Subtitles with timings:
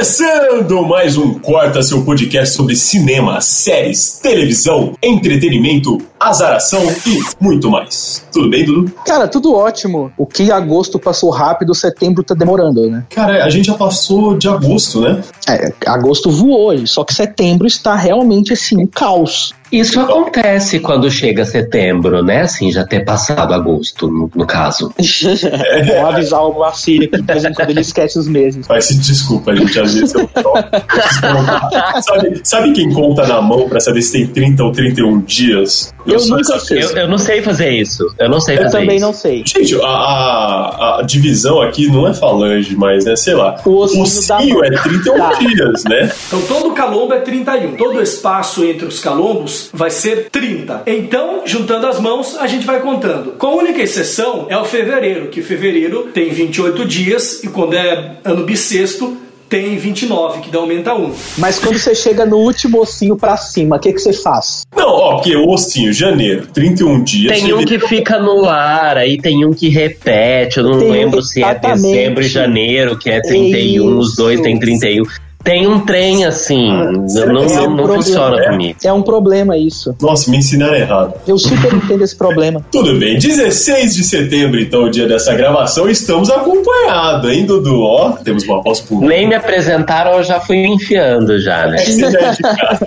[0.00, 8.26] Começando mais um Corta, seu podcast sobre cinema, séries, televisão, entretenimento, azaração e muito mais.
[8.32, 8.90] Tudo bem, Dudu?
[9.04, 10.10] Cara, tudo ótimo.
[10.16, 13.04] O que agosto passou rápido, setembro tá demorando, né?
[13.10, 15.22] Cara, a gente já passou de agosto, né?
[15.46, 19.52] É, agosto voou, só que setembro está realmente assim, um caos.
[19.72, 22.42] Isso acontece quando chega setembro, né?
[22.42, 24.92] Assim, já ter passado agosto, no, no caso.
[25.86, 28.66] Vou avisar o Marcílio que de vez em quando ele esquece os meses.
[28.68, 30.28] Mas se desculpa, gente, às vezes eu
[32.02, 35.92] sabe, sabe quem conta na mão pra saber se tem 30 ou 31 dias?
[36.06, 36.82] Eu sou nunca sei.
[36.82, 38.06] Eu, eu não sei fazer isso.
[38.18, 39.06] Eu não sei Eu fazer também isso.
[39.06, 39.42] não sei.
[39.46, 43.56] Gente, a, a- a divisão aqui não é falange, mas, né, sei lá.
[43.64, 45.32] O ossinho da ossinho é 31 Tá.
[45.34, 46.10] dias, né?
[46.26, 47.76] Então todo calombo é 31.
[47.76, 50.84] Todo o espaço entre os calombos vai ser 30.
[50.86, 53.32] Então, juntando as mãos, a gente vai contando.
[53.32, 58.16] Com a única exceção é o fevereiro, que fevereiro tem 28 dias e quando é
[58.24, 59.16] ano bissexto
[59.50, 61.12] tem 29, que dá aumenta um.
[61.36, 64.62] Mas quando você chega no último ossinho pra cima, o que, que você faz?
[64.76, 67.40] Não, ó, porque o ossinho, janeiro, 31 dias.
[67.40, 71.20] Tem um que fica no ar, aí tem um que repete, eu não Tem, lembro
[71.20, 71.82] se é exatamente.
[71.82, 74.44] dezembro e janeiro, que é 31, os dois Isso.
[74.44, 75.02] tem 31.
[75.42, 76.68] Tem um trem assim,
[77.08, 78.78] será não, é um não funciona comigo.
[78.84, 79.96] É um problema isso.
[80.00, 81.14] Nossa, me ensinaram errado.
[81.26, 82.62] Eu super entendo esse problema.
[82.70, 87.80] Tudo bem, 16 de setembro, então, o dia dessa gravação, estamos acompanhados, hein, Dudu?
[87.82, 89.14] Ó, temos uma voz pública.
[89.14, 91.78] Nem me apresentaram, eu já fui me enfiando já, né?
[91.78, 92.86] Você já é de casa,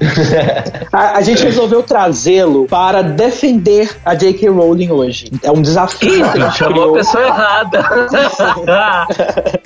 [0.30, 0.64] já.
[0.92, 4.48] A, a gente resolveu trazê-lo para defender a J.K.
[4.48, 5.32] Rowling hoje.
[5.42, 7.82] É um desafio que a Chamou a pessoa errada.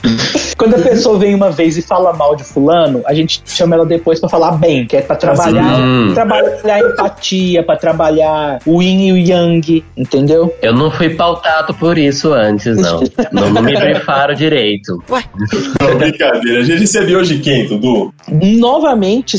[0.57, 3.85] Quando a pessoa vem uma vez e fala mal de fulano, a gente chama ela
[3.87, 6.13] depois pra falar bem, que é pra trabalhar, Hum.
[6.15, 10.55] trabalhar empatia, pra trabalhar o yin e o yang, entendeu?
[10.63, 13.01] Eu não fui pautado por isso antes, não.
[13.33, 15.03] Não, não me brifaram direito.
[15.81, 16.61] Não, brincadeira.
[16.61, 18.13] A gente recebeu hoje quem, Dudu?
[18.29, 19.37] Novamente,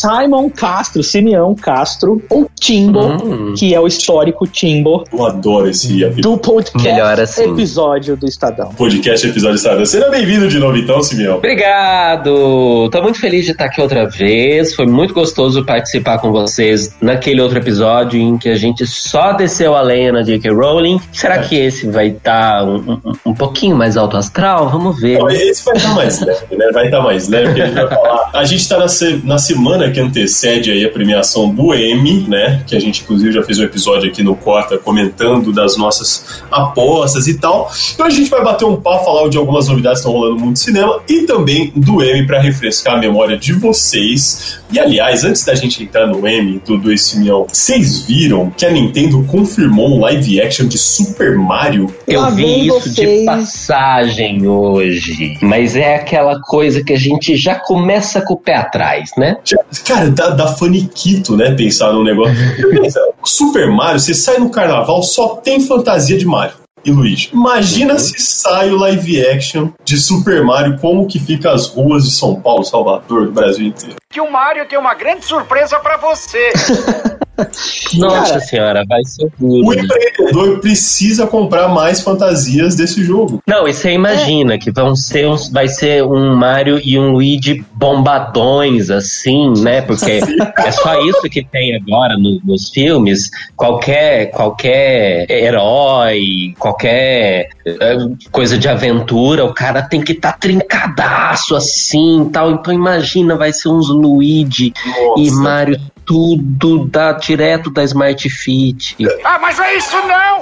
[0.00, 3.54] Simon Castro, Simeão Castro, ou Timbo, Hum.
[3.56, 7.52] que é o histórico Timbo Eu adoro esse do podcast assim.
[7.52, 8.68] episódio do Estadão.
[8.76, 9.86] podcast episódio Estado.
[9.86, 11.38] Seja bem-vindo de novo, então, Simeão.
[11.38, 12.88] Obrigado!
[12.90, 14.74] Tô muito feliz de estar aqui outra vez.
[14.74, 19.74] Foi muito gostoso participar com vocês naquele outro episódio em que a gente só desceu
[19.74, 20.50] a lenha na J.K.
[20.52, 21.00] Rowling.
[21.12, 24.68] Será que esse vai estar um, um- um pouquinho mais alto astral?
[24.70, 25.18] Vamos ver.
[25.18, 26.70] Não, esse vai estar mais leve, né?
[26.72, 28.30] Vai estar mais leve, porque a gente vai falar.
[28.34, 32.62] A gente está na, se- na semana que antecede aí a premiação do Emmy, né?
[32.66, 37.26] Que a gente, inclusive, já fez um episódio aqui no Corta comentando das nossas apostas
[37.26, 37.70] e tal.
[37.94, 40.40] Então a gente vai bater um papo, falar de algumas novidades que estão rolando no
[40.46, 44.60] mundo do cinema e também do Emmy para refrescar a memória de vocês.
[44.72, 48.70] E aliás, antes da gente entrar no Emmy, Dudu e Simeão, vocês viram que a
[48.70, 51.94] Nintendo confirmou um live action de Super Mario?
[52.06, 53.24] Eu Lá vi isso de vocês.
[53.26, 55.38] passagem hoje.
[55.42, 59.36] Mas é aquela coisa que a gente já começa com o pé atrás, né?
[59.44, 61.54] Já- Cara, dá, dá faniquito, né?
[61.54, 62.34] Pensar num negócio.
[63.24, 66.54] Super Mario, você sai no carnaval, só tem fantasia de Mario
[66.84, 67.30] e Luigi.
[67.32, 72.12] Imagina se sai o live action de Super Mario, como que fica as ruas de
[72.12, 73.96] São Paulo, Salvador, do Brasil inteiro.
[74.10, 76.52] Que o Mario tem uma grande surpresa pra você.
[77.98, 79.78] Nossa Cara, senhora, vai ser O duro.
[79.78, 83.40] empreendedor precisa comprar mais fantasias desse jogo.
[83.46, 87.64] Não, e você imagina que vão ser uns, vai ser um Mario e um Luigi
[87.74, 89.82] bombadões, assim, né?
[89.82, 90.20] Porque
[90.64, 93.30] é só isso que tem agora no- nos filmes.
[93.54, 97.96] Qualquer, qualquer herói, qualquer eh,
[98.30, 102.50] coisa de aventura, o cara tem que estar trincadaço assim tal.
[102.52, 104.72] Então imagina, vai ser uns Luigi
[105.16, 105.40] e Nossa.
[105.42, 108.96] Mario tudo da, direto da Smart Fit.
[109.24, 110.40] Ah, mas é isso não!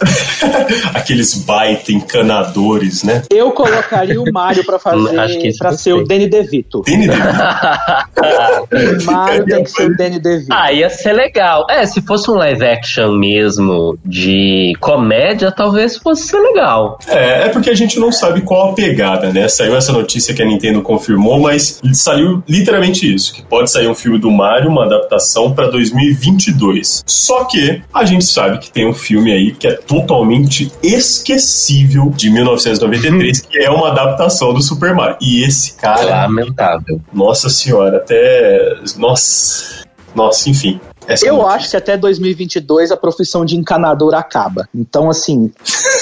[0.95, 3.23] Aqueles baita encanadores, né?
[3.31, 6.05] Eu colocaria o Mario pra fazer, Acho que pra eu ser o.
[6.05, 6.83] Danny DeVito.
[6.83, 7.13] Tem O
[9.05, 10.53] Mario tem que ser o Danny DeVito.
[10.53, 11.67] Ah, ia ser legal.
[11.71, 16.99] É, se fosse um live action mesmo de comédia, talvez fosse ser legal.
[17.09, 19.49] É, é porque a gente não sabe qual a pegada, né?
[19.49, 23.95] Saiu essa notícia que a Nintendo confirmou, mas saiu literalmente isso: que pode sair um
[23.95, 27.03] filme do Mario, uma adaptação pra 2022.
[27.07, 32.31] Só que a gente sabe que tem um filme aí que é totalmente esquecível de
[32.31, 35.17] 1993, que é uma adaptação do Super Mario.
[35.21, 37.01] E esse cara, Lamentável.
[37.13, 38.75] nossa senhora, até.
[38.97, 39.85] Nossa.
[40.15, 40.81] Nossa, enfim.
[41.07, 41.57] Essa é Eu notícia.
[41.57, 44.69] acho que até 2022 a profissão de encanador acaba.
[44.75, 45.51] Então, assim,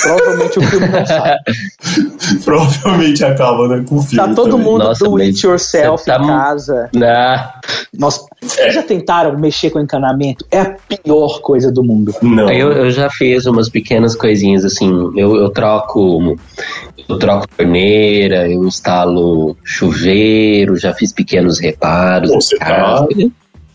[0.02, 1.36] provavelmente o filme não sai.
[2.44, 4.28] Provavelmente acaba né, com o filme.
[4.28, 4.66] Tá todo também.
[4.66, 6.90] mundo Nossa, do it yourself você tá em casa.
[7.02, 7.60] Ah,
[7.96, 10.46] Nossa, vocês já tentaram mexer com encanamento?
[10.50, 12.14] É a pior coisa do mundo.
[12.22, 12.50] Não.
[12.50, 14.90] eu, eu já fiz umas pequenas coisinhas assim.
[15.16, 16.36] Eu, eu troco.
[17.08, 22.30] Eu troco torneira, eu instalo chuveiro, já fiz pequenos reparos.
[22.30, 23.08] Pô, em você tá- casa.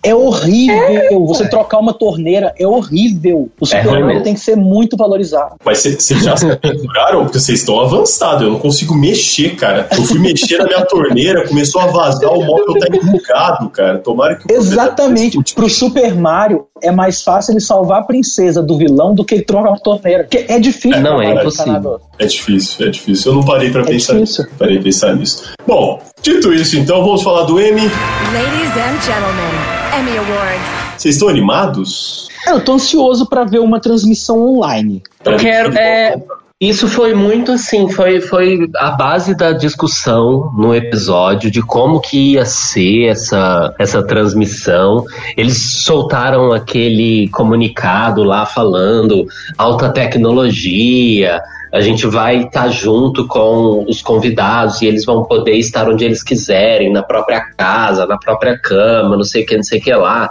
[0.03, 1.25] É horrível.
[1.25, 3.49] Você trocar uma torneira é horrível.
[3.59, 4.23] O É super mesmo.
[4.23, 5.55] tem que ser muito valorizado.
[5.65, 7.23] Mas vocês já se aventuraram?
[7.23, 8.43] Porque vocês estão avançados.
[8.43, 9.87] Eu não consigo mexer, cara.
[9.91, 13.97] Eu fui mexer na minha torneira, começou a vazar, o móvel tá enrugado, cara.
[13.99, 15.37] Tomara que o Exatamente.
[15.55, 19.43] Pro Super Mario é mais fácil ele salvar a princesa do vilão do que ele
[19.43, 20.23] trocar uma torneira.
[20.23, 21.01] Porque é difícil.
[21.01, 21.99] Não, é trabalhar de impossível.
[22.19, 23.31] É difícil, é difícil.
[23.31, 24.43] Eu não parei pra É pensar difícil.
[24.45, 24.55] nisso.
[24.57, 25.43] Parei pra pensar nisso.
[25.67, 27.79] Bom, dito isso, então vamos falar do M.
[27.81, 29.53] Ladies and gentlemen,
[29.99, 30.67] Emmy Awards.
[30.97, 32.27] Vocês estão animados?
[32.45, 35.03] É, Eu tô ansioso pra ver uma transmissão online.
[35.23, 35.77] Eu quero.
[35.77, 36.15] É,
[36.59, 42.31] isso foi muito assim, foi, foi a base da discussão no episódio de como que
[42.31, 45.05] ia ser essa, essa transmissão.
[45.37, 51.39] Eles soltaram aquele comunicado lá falando alta tecnologia.
[51.71, 56.23] A gente vai estar junto com os convidados e eles vão poder estar onde eles
[56.23, 59.93] quiserem, na própria casa, na própria cama, não sei o que, não sei o que
[59.93, 60.27] lá.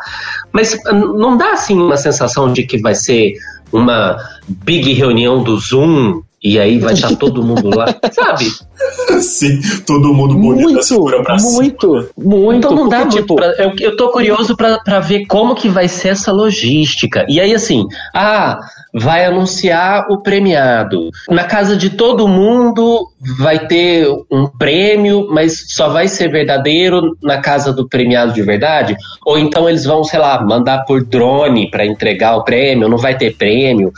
[0.50, 3.34] Mas não dá assim uma sensação de que vai ser
[3.72, 4.16] uma
[4.48, 6.22] big reunião do Zoom
[6.52, 8.46] e aí vai estar todo mundo lá, sabe?
[9.20, 11.52] Sim, todo mundo bonito Muito, pra cima.
[11.62, 12.56] muito, muito.
[12.58, 13.20] Então não dá porque, muito.
[13.22, 17.24] tipo, pra- eu, eu tô curioso pra, pra ver como que vai ser essa logística.
[17.28, 18.58] E aí, assim, ah,
[18.94, 21.10] vai anunciar o premiado.
[21.28, 23.08] Na casa de todo mundo
[23.38, 28.96] vai ter um prêmio, mas só vai ser verdadeiro na casa do premiado de verdade?
[29.24, 33.16] Ou então eles vão, sei lá, mandar por drone pra entregar o prêmio, não vai
[33.16, 33.90] ter prêmio.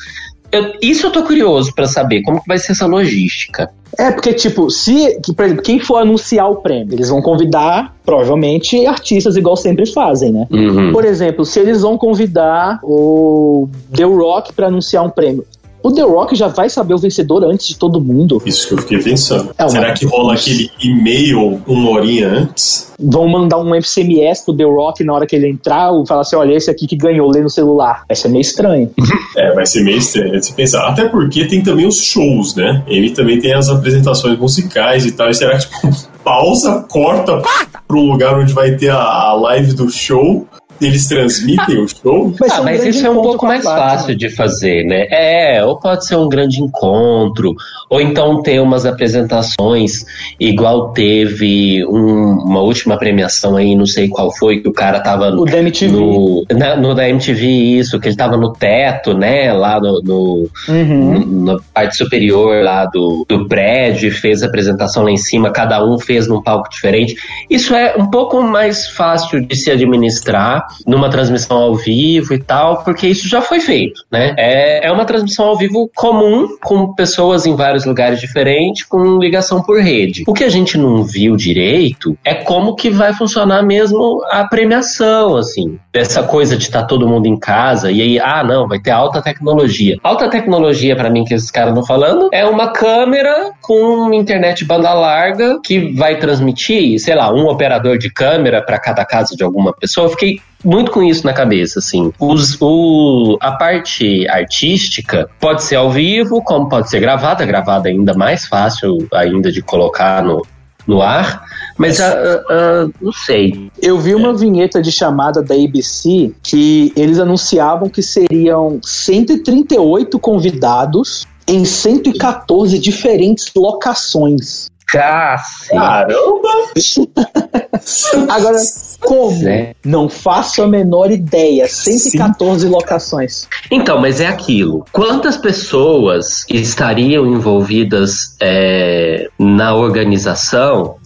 [0.51, 3.71] Eu- isso eu tô curioso pra saber como que vai ser essa logística.
[3.99, 7.95] É, porque, tipo, se, que, por exemplo, quem for anunciar o prêmio, eles vão convidar,
[8.05, 10.47] provavelmente, artistas igual sempre fazem, né?
[10.51, 10.93] Uhum.
[10.93, 15.45] Por exemplo, se eles vão convidar o The Rock pra anunciar um prêmio,
[15.89, 18.41] o The Rock já vai saber o vencedor antes de todo mundo.
[18.45, 19.51] Isso que eu fiquei pensando.
[19.59, 22.93] É uma- Será que rola aquele e-mail uma horinha antes?
[23.01, 26.35] Vão mandar um SMS pro The Rock na hora que ele entrar, ou falar assim:
[26.37, 28.05] olha, esse aqui que ganhou, lê no celular.
[28.09, 28.91] Vai ser meio estranho.
[29.37, 30.89] É, vai ser meio estranho de se pensar.
[30.89, 32.83] Até porque tem também os shows, né?
[32.89, 35.31] Ele também tem as apresentações musicais e tal.
[35.31, 37.41] E será que, tipo, pausa, corta
[37.87, 40.45] pra um lugar onde vai ter a, a live do show?
[40.81, 42.33] Eles transmitem o show?
[42.37, 43.89] Ser Ah, um mas isso é um pouco mais Platinum.
[43.89, 45.07] fácil de fazer, né?
[45.11, 47.55] É, ou pode ser um grande encontro,
[47.91, 50.05] ou então ter umas apresentações,
[50.39, 55.31] igual teve um- uma última premiação aí, não sei qual foi, que o cara tava
[55.31, 55.93] O da MTV.
[55.93, 59.53] no, na, no da MTV, isso, que ele tava no teto, né?
[59.53, 61.45] Lá no, no- Uhum.
[61.45, 65.85] na parte superior lá do, do prédio, e fez a apresentação lá em cima, cada
[65.85, 67.17] um fez num palco diferente.
[67.51, 72.83] Isso é um pouco mais fácil de se administrar numa transmissão ao vivo e tal,
[72.85, 74.35] porque isso já foi feito, né?
[74.37, 79.63] É, é uma transmissão ao vivo comum, com pessoas em vários lugares diferentes, com ligação
[79.63, 80.25] por rede.
[80.27, 85.37] O que a gente não viu direito é como que vai funcionar mesmo a premiação,
[85.37, 85.79] assim.
[85.93, 89.23] Essa coisa de estar todo mundo em casa e aí, ah, não, vai ter alta
[89.23, 89.97] tecnologia.
[90.03, 94.93] Alta tecnologia, pra mim, que esses caras estão falando, é uma câmera com internet banda
[94.93, 99.73] larga que vai transmitir, sei lá, um operador de câmera para cada casa de alguma
[99.73, 100.07] pessoa.
[100.07, 102.13] Eu fiquei muito com isso na cabeça, assim.
[102.19, 107.93] Os, o, a parte artística pode ser ao vivo, como pode ser gravada, gravada é
[107.93, 110.45] ainda mais fácil ainda de colocar no,
[110.87, 111.45] no ar,
[111.77, 113.71] mas ah, ah, ah, não sei.
[113.81, 121.27] Eu vi uma vinheta de chamada da ABC que eles anunciavam que seriam 138 convidados
[121.47, 124.69] em 114 diferentes locações.
[124.89, 125.75] Cacete.
[125.75, 126.49] Caramba!
[128.33, 128.57] Agora,
[129.01, 129.49] como?
[129.49, 129.75] É.
[129.85, 131.69] Não faço a menor ideia.
[131.69, 133.47] 114 locações.
[133.71, 134.85] Então, mas é aquilo.
[134.91, 140.97] Quantas pessoas estariam envolvidas é, na organização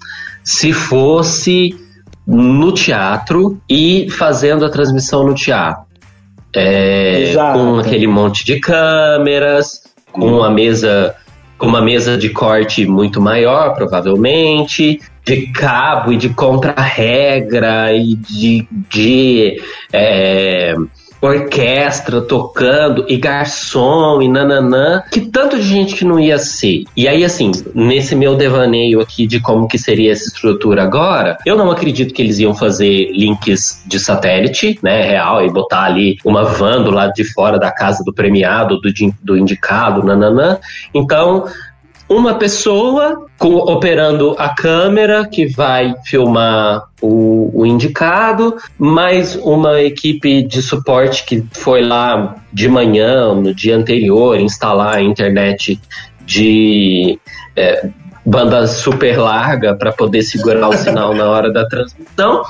[0.44, 1.76] se fosse
[2.26, 5.84] no teatro e fazendo a transmissão no teatro?
[6.54, 11.14] É, com aquele monte de câmeras, com uma mesa,
[11.62, 18.66] com uma mesa de corte muito maior, provavelmente, de cabo e de contra-regra e de,
[18.90, 20.74] de é,
[21.22, 26.82] orquestra tocando e garçom e nananã, que tanto de gente que não ia ser.
[26.96, 31.56] E aí, assim, nesse meu devaneio aqui de como que seria essa estrutura agora, eu
[31.56, 36.42] não acredito que eles iam fazer links de satélite, né, real, e botar ali uma
[36.42, 38.90] van do lado de fora da casa do premiado, do,
[39.22, 40.58] do indicado, nananã.
[40.92, 41.44] Então,
[42.16, 50.42] uma pessoa com, operando a câmera que vai filmar o, o, indicado, mais uma equipe
[50.42, 55.80] de suporte que foi lá de manhã, no dia anterior, instalar a internet
[56.24, 57.18] de
[57.56, 57.88] é,
[58.24, 62.42] banda super larga para poder segurar o sinal na hora da transmissão.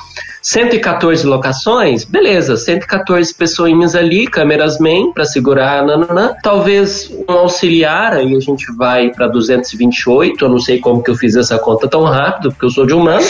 [0.43, 6.35] 114 locações, beleza, 114 pessoinhas ali, câmeras main para segurar, nananã.
[6.43, 11.15] talvez um auxiliar, aí a gente vai para 228, eu não sei como que eu
[11.15, 13.25] fiz essa conta tão rápido, porque eu sou de humano.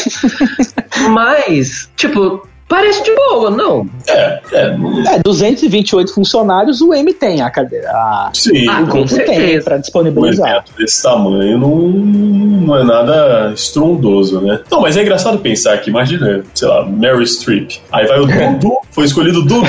[1.12, 3.86] Mas, tipo, Parece de boa, não?
[4.08, 4.74] É, é.
[5.16, 7.90] é 228 funcionários o M tem a cadeira.
[7.90, 10.48] A, Sim, a, com tem para disponibilizar.
[10.48, 14.60] Um evento desse tamanho não, não é nada estrondoso, né?
[14.70, 17.72] Não, mas é engraçado pensar que, imagina, sei lá, Mary Streep.
[17.92, 19.66] Aí vai o Dudu, foi escolhido o Dudu.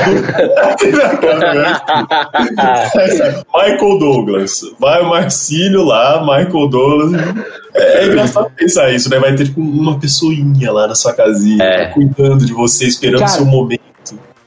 [3.54, 4.62] Michael Douglas.
[4.80, 7.12] Vai o Marcílio lá, Michael Douglas.
[7.74, 9.18] É, é, engraçado pensar isso, né?
[9.18, 11.86] Vai ter tipo, uma pessoinha lá na sua casinha, é.
[11.86, 13.94] cuidando de você, esperando o seu momento.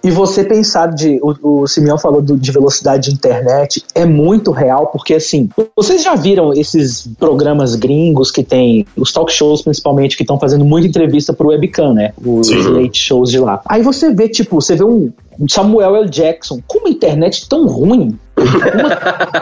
[0.04, 1.20] E você pensar de.
[1.22, 6.02] O, o Simeão falou do, de velocidade de internet, é muito real, porque assim, vocês
[6.02, 10.88] já viram esses programas gringos que tem, os talk shows principalmente, que estão fazendo muita
[10.88, 12.14] entrevista pro webcam, né?
[12.24, 12.62] Os Sim.
[12.70, 13.60] late shows de lá.
[13.66, 15.12] Aí você vê, tipo, você vê um
[15.50, 16.10] Samuel L.
[16.10, 18.18] Jackson com uma internet tão ruim.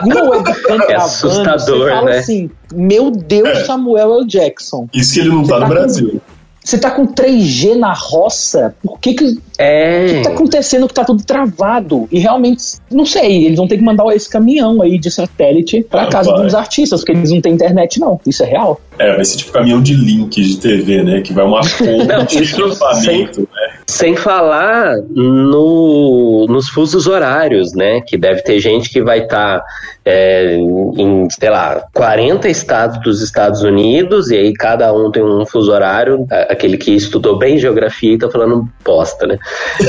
[0.04, 2.18] Uma, uma webcam é assustador, fala né?
[2.18, 3.64] assim, meu Deus, é.
[3.64, 4.26] Samuel L.
[4.26, 4.88] Jackson.
[4.92, 6.20] Isso que ele não tá no tá Brasil.
[6.66, 10.06] Você tá com 3G na roça, por que que, é.
[10.06, 12.08] que tá acontecendo que tá tudo travado?
[12.10, 16.02] E realmente, não sei, eles vão ter que mandar esse caminhão aí de satélite pra
[16.02, 16.42] ah, casa vai.
[16.42, 18.80] dos artistas, porque eles não têm internet não, isso é real.
[18.98, 22.38] É, vai ser tipo caminhão de link de TV, né, que vai uma ponta de
[22.38, 23.65] equipamento, né?
[23.88, 28.00] Sem falar no, nos fusos horários, né?
[28.00, 29.64] Que deve ter gente que vai estar tá,
[30.04, 35.46] é, em, sei lá, 40 estados dos Estados Unidos, e aí cada um tem um
[35.46, 36.26] fuso horário.
[36.48, 39.38] Aquele que estudou bem geografia e tá falando bosta, né?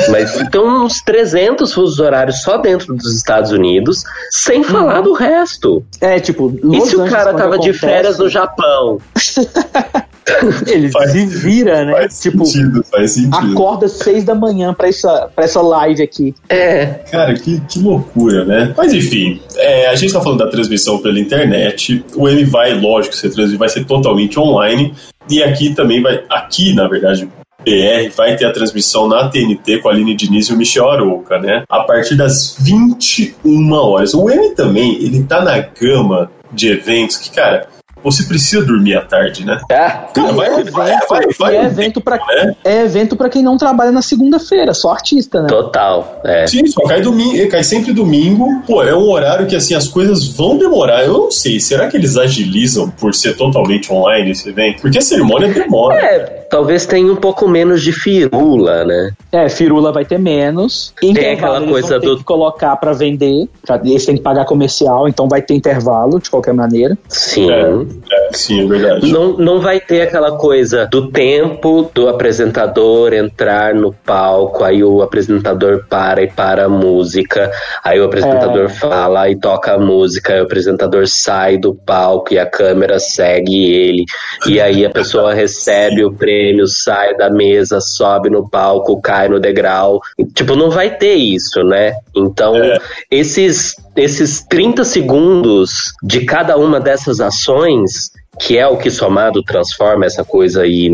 [0.10, 5.04] Mas então uns 300 fusos horários só dentro dos Estados Unidos, sem falar uhum.
[5.04, 5.84] do resto.
[6.02, 7.72] É, tipo, Los e se o cara tava acontece...
[7.72, 9.00] de férias no Japão?
[10.68, 11.94] Ele faz, se vira, né?
[11.94, 13.52] Faz tipo, sentido, faz sentido.
[13.52, 16.36] Acorda seis da manhã pra essa, pra essa live aqui.
[16.50, 16.86] É.
[17.12, 18.74] Cara, que, que loucura, né?
[18.76, 22.04] Mas enfim, é, a gente tá falando da transmissão pela internet.
[22.16, 24.94] O M vai, lógico, ser vai ser totalmente online.
[25.30, 26.24] E aqui também vai.
[26.30, 27.30] Aqui, na verdade,
[27.64, 31.38] BR vai ter a transmissão na TNT com a Aline Diniz e o Michel Arouca,
[31.38, 31.64] né?
[31.70, 34.14] A partir das 21 horas.
[34.14, 37.68] O M também, ele tá na gama de eventos que, cara,
[38.12, 39.60] você precisa dormir à tarde, né?
[39.70, 42.56] É, Cara, vai, é, vai, vai, vai, é evento para né?
[42.64, 45.48] é evento para quem não trabalha na segunda-feira, só artista, né?
[45.48, 46.22] Total.
[46.24, 46.48] É.
[46.48, 48.62] Sim, só cai domingo, cai sempre domingo.
[48.66, 51.04] Pô, é um horário que assim as coisas vão demorar.
[51.04, 54.82] Eu não sei, será que eles agilizam por ser totalmente online esse evento?
[54.82, 55.96] Porque a cerimônia demora.
[55.98, 59.12] É, talvez tenha um pouco menos de firula, né?
[59.32, 60.94] É, firula vai ter menos.
[61.00, 63.48] Tem aquela coisa do colocar para vender,
[63.84, 66.98] eles têm que pagar comercial, então vai ter intervalo de qualquer maneira.
[67.08, 67.50] Sim.
[67.52, 67.97] É.
[68.12, 69.12] É, sim, é verdade.
[69.12, 75.02] Não, não vai ter aquela coisa do tempo do apresentador entrar no palco, aí o
[75.02, 77.52] apresentador para e para a música,
[77.84, 78.70] aí o apresentador é.
[78.70, 83.74] fala e toca a música, aí o apresentador sai do palco e a câmera segue
[83.74, 84.06] ele,
[84.46, 89.40] e aí a pessoa recebe o prêmio, sai da mesa, sobe no palco, cai no
[89.40, 90.02] degrau.
[90.34, 91.96] Tipo, não vai ter isso, né?
[92.16, 92.78] Então, é.
[93.12, 100.06] esses esses 30 segundos de cada uma dessas ações que é o que somado transforma
[100.06, 100.92] essa coisa aí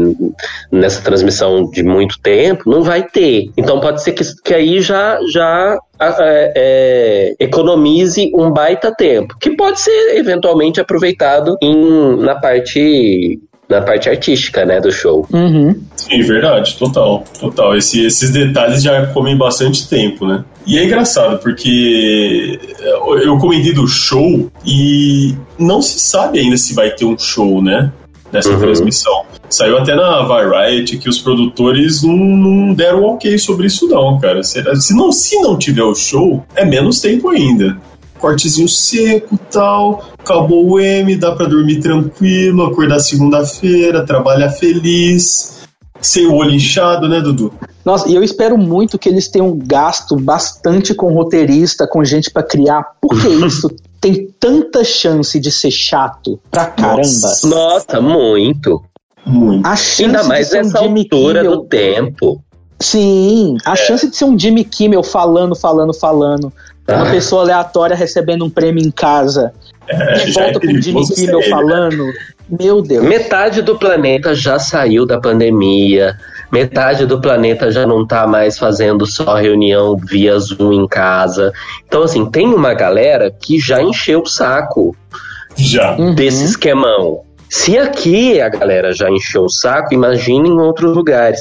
[0.71, 3.51] nessa transmissão de muito tempo, não vai ter.
[3.57, 9.51] Então pode ser que, que aí já, já é, é, economize um baita tempo, que
[9.55, 15.25] pode ser eventualmente aproveitado em, na parte na parte artística, né, do show.
[15.31, 15.81] Uhum.
[15.95, 17.75] Sim, verdade, total, total.
[17.75, 20.43] Esse, esses detalhes já comem bastante tempo, né?
[20.65, 22.59] E é engraçado porque
[23.23, 27.91] eu comentei do show e não se sabe ainda se vai ter um show, né?
[28.31, 28.59] Nessa uhum.
[28.59, 29.25] transmissão.
[29.49, 34.41] Saiu até na Variety que os produtores não, não deram ok sobre isso, não, cara.
[34.43, 37.77] Se não, se não tiver o show, é menos tempo ainda
[38.23, 40.05] cortezinho seco tal.
[40.17, 45.62] Acabou o M, dá para dormir tranquilo, acordar segunda-feira, trabalhar feliz.
[46.03, 47.51] Sem o olho inchado, né, Dudu?
[47.83, 52.43] Nossa, e eu espero muito que eles tenham gasto bastante com roteirista, com gente pra
[52.43, 52.83] criar.
[53.01, 53.69] Por que isso
[53.99, 56.97] tem tanta chance de ser chato pra caramba?
[57.01, 57.47] Nossa.
[57.47, 58.81] Nossa, muito.
[59.25, 59.65] Muito.
[59.65, 62.43] A chance Ainda de mais ser um nessa altura Kimmel- do tempo.
[62.79, 66.51] Sim, a chance de ser um Jimmy Kimmel falando, falando, falando.
[66.85, 67.11] Uma Ah.
[67.11, 69.53] pessoa aleatória recebendo um prêmio em casa.
[69.87, 71.49] É, já é volta com o Jimmy Kimmel né?
[71.49, 72.13] falando.
[72.49, 73.05] Meu Deus.
[73.05, 76.17] Metade do planeta já saiu da pandemia.
[76.51, 81.51] Metade do planeta já não tá mais fazendo só reunião via Zoom em casa.
[81.87, 84.95] Então, assim, tem uma galera que já encheu o saco
[85.55, 85.95] Já.
[85.97, 86.13] Uhum.
[86.13, 87.21] desse esquemão.
[87.49, 91.39] Se aqui a galera já encheu o saco, imagine em outros lugares.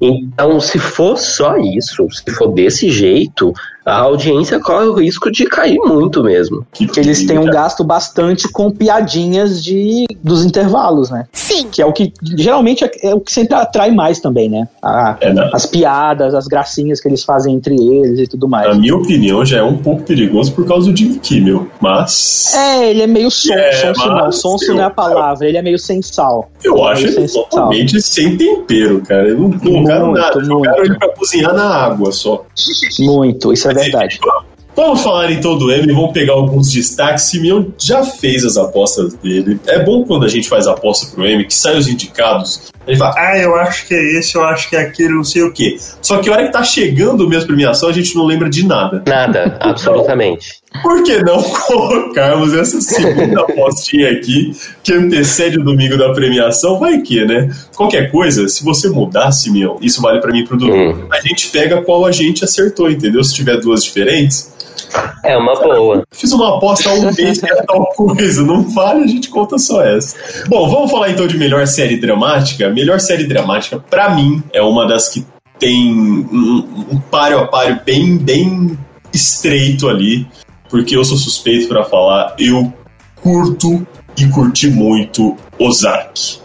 [0.00, 3.52] Então, se for só isso, se for desse jeito,
[3.84, 6.64] a audiência corre o risco de cair muito mesmo.
[6.96, 7.54] Eles tenham cara.
[7.56, 11.26] gasto bastante com piadinhas de, dos intervalos, né?
[11.32, 11.68] Sim.
[11.70, 14.68] Que é o que geralmente é, é o que sempre atrai mais também, né?
[14.82, 18.68] A- É, as piadas, as gracinhas que eles fazem entre eles e tudo mais.
[18.68, 21.66] na minha opinião, já é um pouco perigoso por causa do Jimmy Kimmel.
[21.80, 24.90] Mas É, ele é meio sonso, É, sonso não, mas sonso eu- não é a
[24.90, 26.50] palavra, ele é meio sem sal.
[26.62, 27.44] eu acho ele sem sal.
[27.44, 29.28] totalmente sem tempero, cara.
[29.28, 30.36] Eles não colocaram Muito, nada.
[30.36, 30.48] muito.
[30.48, 32.46] Jogaram ele pra cozinhar na água só.
[33.00, 34.20] Muito, isso é verdade.
[34.74, 37.24] Vamos falar então do M, vamos pegar alguns destaques.
[37.24, 39.60] Simeão já fez as apostas dele.
[39.66, 42.70] É bom quando a gente faz aposta pro M, que sai os indicados.
[42.86, 45.42] Ele fala, ah, eu acho que é esse, eu acho que é aquele, não sei
[45.42, 45.76] o quê.
[46.00, 48.66] Só que a hora que tá chegando mesmo a premiação, a gente não lembra de
[48.66, 49.02] nada.
[49.06, 50.59] Nada, absolutamente.
[50.82, 56.78] Por que não colocarmos essa segunda apostinha aqui, que antecede o domingo da premiação?
[56.78, 57.50] Vai que, né?
[57.76, 60.72] Qualquer coisa, se você mudar, Simeão, isso vale pra mim e pro Dudu.
[60.72, 61.06] Hum.
[61.12, 63.22] A gente pega qual a gente acertou, entendeu?
[63.24, 64.54] Se tiver duas diferentes,
[65.24, 66.04] É uma boa.
[66.10, 68.42] Fiz uma aposta há um mês que era tal coisa.
[68.42, 70.16] Não vale, a gente conta só essa.
[70.48, 72.70] Bom, vamos falar então de melhor série dramática.
[72.70, 75.24] Melhor série dramática, pra mim, é uma das que
[75.58, 78.78] tem um, um páreo a páreo bem, bem
[79.12, 80.26] estreito ali.
[80.70, 82.34] Porque eu sou suspeito pra falar.
[82.38, 82.72] Eu
[83.16, 83.86] curto
[84.16, 86.40] e curti muito Ozark.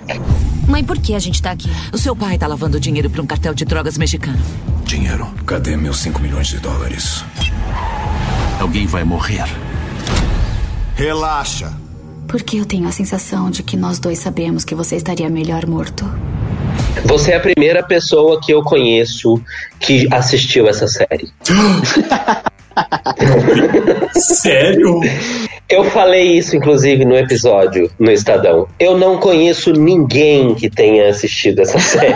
[0.68, 1.70] Mãe, por que a gente tá aqui?
[1.94, 4.40] O seu pai tá lavando dinheiro pra um cartel de drogas mexicano.
[4.84, 5.28] Dinheiro.
[5.46, 7.24] Cadê meus 5 milhões de dólares?
[8.60, 9.46] Alguém vai morrer.
[10.96, 11.72] Relaxa.
[12.28, 16.04] Porque eu tenho a sensação de que nós dois sabemos que você estaria melhor morto.
[17.06, 19.40] Você é a primeira pessoa que eu conheço
[19.80, 21.32] que assistiu essa série.
[24.14, 25.02] Sério?
[25.68, 28.68] Eu falei isso, inclusive, no episódio no Estadão.
[28.80, 32.16] Eu não conheço ninguém que tenha assistido essa série.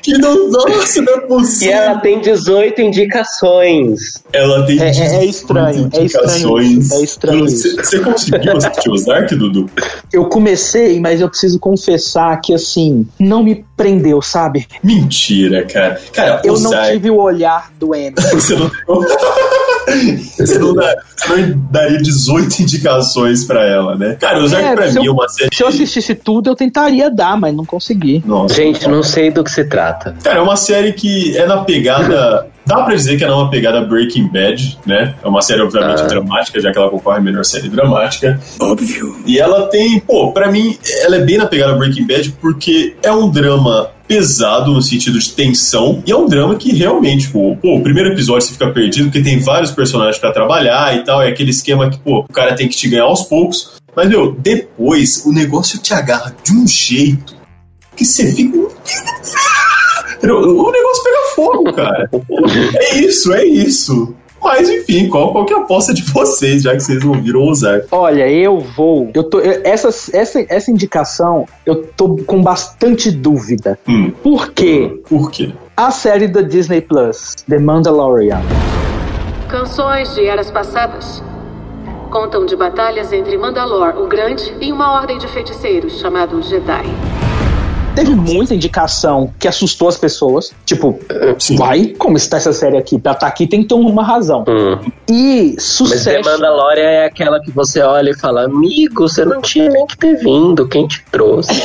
[0.00, 1.74] Que não, nossa, não é e possível.
[1.74, 4.22] ela tem 18 indicações.
[4.32, 6.90] Ela tem É- é- é 18 estranho, é estranho indicações.
[6.92, 7.76] é estranho Você, isso.
[7.76, 9.68] você conseguiu assistir Ozark, Dudu?
[10.12, 14.66] Eu comecei, mas eu preciso confessar que assim, não me prendeu, sabe?
[14.84, 16.00] Mentira, cara.
[16.12, 16.92] Cara, Eu não Ozark.
[16.92, 18.14] tive o olhar do M.
[18.32, 18.70] Você não,
[20.38, 24.16] você, não dá- você não daria 18 indicações pra ela, né?
[24.20, 25.50] Cara, Ozark É, pra mim é eu- uma série.
[25.54, 28.22] Se eu assistisse tudo, eu tentaria dar, mas não consegui.
[28.26, 28.54] Nossa.
[28.54, 30.14] Gente, não sei do que se trata.
[30.22, 32.46] Cara, é uma série que é na pegada.
[32.64, 35.14] Dá pra dizer que ela é uma pegada Breaking Bad, né?
[35.22, 36.06] É uma série, obviamente, Ah.
[36.06, 38.38] dramática, já que ela concorre a melhor série dramática.
[38.60, 39.16] Óbvio.
[39.26, 43.10] E ela tem, pô, pra mim, ela é bem na pegada Breaking Bad porque é
[43.10, 47.76] um drama pesado no sentido de tensão e é um drama que realmente, pô, pô,
[47.76, 51.28] o primeiro episódio você fica perdido porque tem vários personagens pra trabalhar e tal, é
[51.28, 53.80] aquele esquema que, pô, o cara tem que te ganhar aos poucos.
[53.96, 57.34] Mas, meu, depois o negócio te agarra de um jeito
[57.96, 58.58] que você fica.
[60.24, 62.10] O negócio pega fogo, cara.
[62.76, 64.14] É isso, é isso.
[64.42, 67.42] Mas enfim, qual, qual que é a aposta de vocês, já que vocês não viram
[67.48, 67.86] Ozark?
[67.92, 69.10] Olha, eu vou.
[69.14, 73.78] Eu tô, eu- essa, essa, essa indicação, eu tô com bastante dúvida.
[73.88, 75.00] Hum, Por quê?
[75.08, 75.52] por quê?
[75.76, 78.40] A série da Disney Plus, The Mandalorian.
[79.48, 81.22] Canções de eras passadas
[82.10, 86.84] contam de batalhas entre Mandalor, o Grande, e uma ordem de feiticeiros chamados Jedi.
[87.94, 90.52] Teve muita indicação que assustou as pessoas.
[90.64, 90.98] Tipo,
[91.38, 91.56] Sim.
[91.56, 92.98] vai, como está essa série aqui?
[92.98, 94.44] Pra estar aqui tem que ter uma razão.
[94.48, 94.78] Hum.
[95.10, 96.30] E Mas The sucesso.
[96.30, 100.16] Mandalorian é aquela que você olha e fala: Amigo, você não tinha nem que ter
[100.16, 101.50] vindo, quem te trouxe?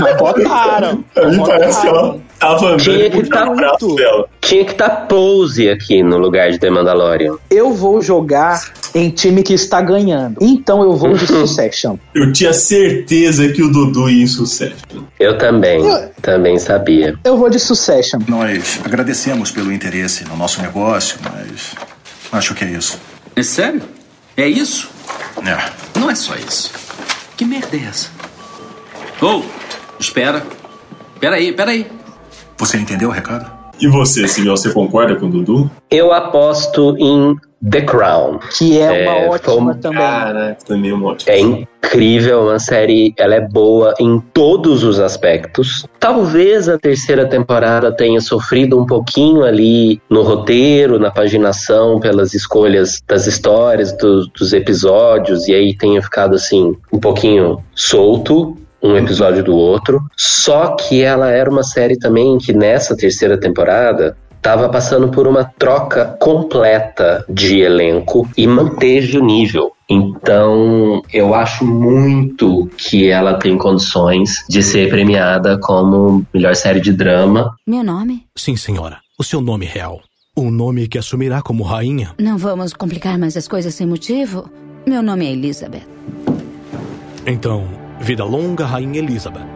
[0.00, 1.04] Mas botaram.
[1.14, 1.44] Botaram.
[1.46, 3.96] parece que ela tava andando Tinha que tá o braço muito.
[3.96, 4.26] dela.
[4.44, 7.36] Tinha que estar tá Pose aqui no lugar de The Mandalorian.
[7.50, 8.62] Eu vou jogar
[8.94, 10.36] em time que está ganhando.
[10.40, 11.96] Então eu vou de Succession.
[12.14, 14.74] Eu tinha certeza que o Dudu ia em sucesso.
[15.18, 17.18] Eu também, Eu- também sabia.
[17.24, 18.20] Eu vou de Succession.
[18.28, 21.74] Nós agradecemos pelo interesse no nosso negócio, mas
[22.30, 23.00] acho que é isso.
[23.34, 23.80] É sério?
[24.36, 24.90] É isso?
[25.38, 25.98] É.
[25.98, 26.70] Não é só isso.
[27.36, 28.08] Que merda é essa?
[29.22, 29.42] Oh,
[29.98, 30.44] espera.
[31.18, 31.86] Peraí, peraí.
[32.58, 33.53] Você entendeu o recado?
[33.80, 35.70] E você, Simeão, você concorda com o Dudu?
[35.90, 37.36] Eu aposto em
[37.68, 38.38] The Crown.
[38.56, 39.98] Que é uma É, ótima foi- também.
[40.00, 41.32] Caraca, também é um ótimo.
[41.32, 45.86] É incrível, uma série, ela é boa em todos os aspectos.
[45.98, 53.02] Talvez a terceira temporada tenha sofrido um pouquinho ali no roteiro, na paginação, pelas escolhas
[53.08, 58.56] das histórias, do- dos episódios, e aí tenha ficado assim, um pouquinho solto.
[58.84, 60.00] Um episódio do outro.
[60.16, 65.44] Só que ela era uma série também que nessa terceira temporada estava passando por uma
[65.58, 69.72] troca completa de elenco e manteve o nível.
[69.88, 76.92] Então, eu acho muito que ela tem condições de ser premiada como melhor série de
[76.92, 77.54] drama.
[77.66, 78.26] Meu nome?
[78.36, 78.98] Sim, senhora.
[79.18, 80.02] O seu nome real.
[80.36, 82.12] O nome que assumirá como rainha.
[82.18, 84.50] Não vamos complicar mais as coisas sem motivo?
[84.86, 85.86] Meu nome é Elizabeth.
[87.26, 87.64] Então,
[88.04, 89.46] vida longa, Rainha Elizabeth.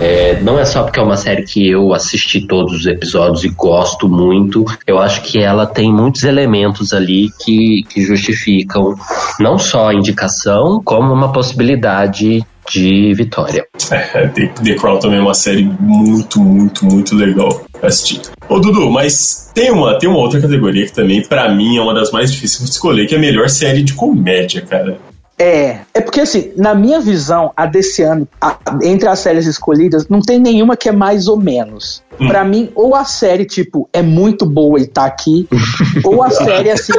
[0.00, 3.48] É, não é só porque é uma série que eu assisti todos os episódios e
[3.48, 8.94] gosto muito, eu acho que ela tem muitos elementos ali que, que justificam
[9.40, 13.66] não só a indicação, como uma possibilidade de vitória.
[13.90, 18.20] É, The, The Crown também é uma série muito, muito, muito legal assistir.
[18.48, 21.94] Ô, Dudu, mas tem uma, tem uma outra categoria que também, pra mim, é uma
[21.94, 24.98] das mais difíceis de escolher, que é a melhor série de comédia, cara.
[25.38, 30.08] É, é porque assim, na minha visão, a desse ano, a- entre as séries escolhidas,
[30.08, 32.02] não tem nenhuma que é mais ou menos.
[32.26, 35.46] Pra mim, ou a série, tipo, é muito boa e tá aqui,
[36.04, 36.92] ou a série, assim,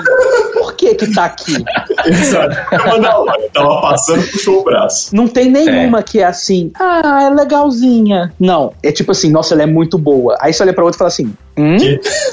[0.54, 1.56] por que que tá aqui?
[2.08, 2.56] Exato.
[2.72, 5.14] Hora, tava passando, puxou o braço.
[5.14, 8.32] Não tem nenhuma que é assim, ah, é legalzinha.
[8.40, 10.38] Não, é tipo assim, nossa, ela é muito boa.
[10.40, 11.78] Aí você olha pra outra e fala assim, hum?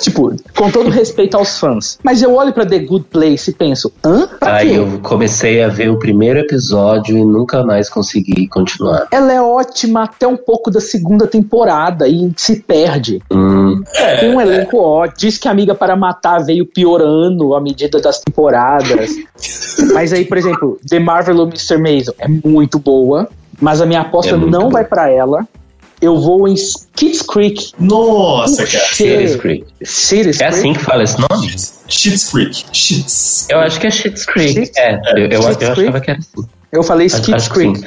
[0.02, 1.98] Tipo, com todo respeito aos fãs.
[2.02, 4.26] Mas eu olho pra The Good Place e penso, hã?
[4.38, 4.78] Pra Aí quê?
[4.78, 9.06] eu comecei a ver o primeiro episódio e nunca mais consegui continuar.
[9.10, 13.20] Ela é ótima até um pouco da segunda temporada e se perde.
[13.32, 13.82] Hum,
[14.20, 15.16] Tem um elenco ótimo.
[15.18, 19.10] Diz que a Amiga para Matar veio piorando à medida das temporadas.
[19.94, 21.78] mas aí, por exemplo, The Marvel Mr.
[21.78, 23.28] Maisel é muito boa,
[23.60, 24.70] mas a minha aposta É não boa.
[24.72, 25.46] vai pra ela.
[26.00, 26.54] Eu vou em
[26.94, 27.72] Kids Creek.
[27.78, 28.84] Nossa, cara.
[28.92, 29.64] Schitt's Creek.
[29.82, 31.48] Schitt's É assim que fala esse nome?
[31.88, 32.64] Schitt's Creek.
[32.72, 33.46] Schitt's.
[33.48, 34.52] Eu acho que é Schitt's Creek.
[34.52, 36.48] Schitt's- É, eu, eu, eu Schitt's achava que era assim.
[36.72, 37.78] Eu falei que Creek.
[37.78, 37.84] sim.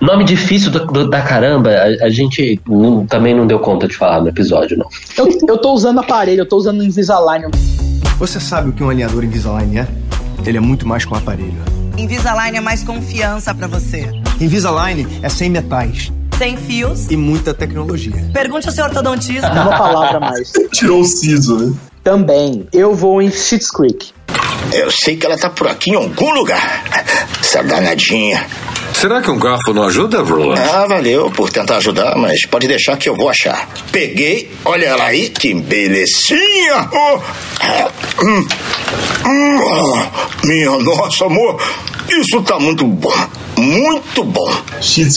[0.00, 3.94] Nome difícil do- do- da caramba, a, a gente não- também não deu conta de
[3.94, 4.86] falar no episódio, não.
[5.18, 7.46] Eu, eu tô usando aparelho, eu tô usando Invisalign.
[8.18, 9.88] Você sabe o que um alinhador Invisalign é?
[10.46, 11.52] Ele é muito mais que um aparelho.
[11.98, 14.08] Invisalign é mais confiança pra você.
[14.40, 17.10] Invisalign é sem metais Sem fios.
[17.10, 18.12] e muita tecnologia.
[18.32, 19.50] Pergunte ao seu ortodontista.
[19.50, 20.52] Uma palavra a mais.
[20.72, 21.74] Tirou o siso, né?
[22.04, 24.12] Também, eu vou em Schitt's Creek.
[24.72, 26.84] Eu sei que ela tá por aqui em algum lugar.
[27.40, 28.46] Essa danadinha.
[28.94, 30.60] Será que um garfo não ajuda, Roland?
[30.60, 33.68] Ah, valeu por tentar ajudar, mas pode deixar que eu vou achar.
[33.92, 36.88] Peguei, olha ela aí, que belezinha!
[36.92, 37.20] Oh,
[38.24, 38.48] hum,
[39.26, 41.60] hum, oh, minha nossa, amor,
[42.08, 43.12] isso tá muito bom.
[43.58, 44.48] Muito bom.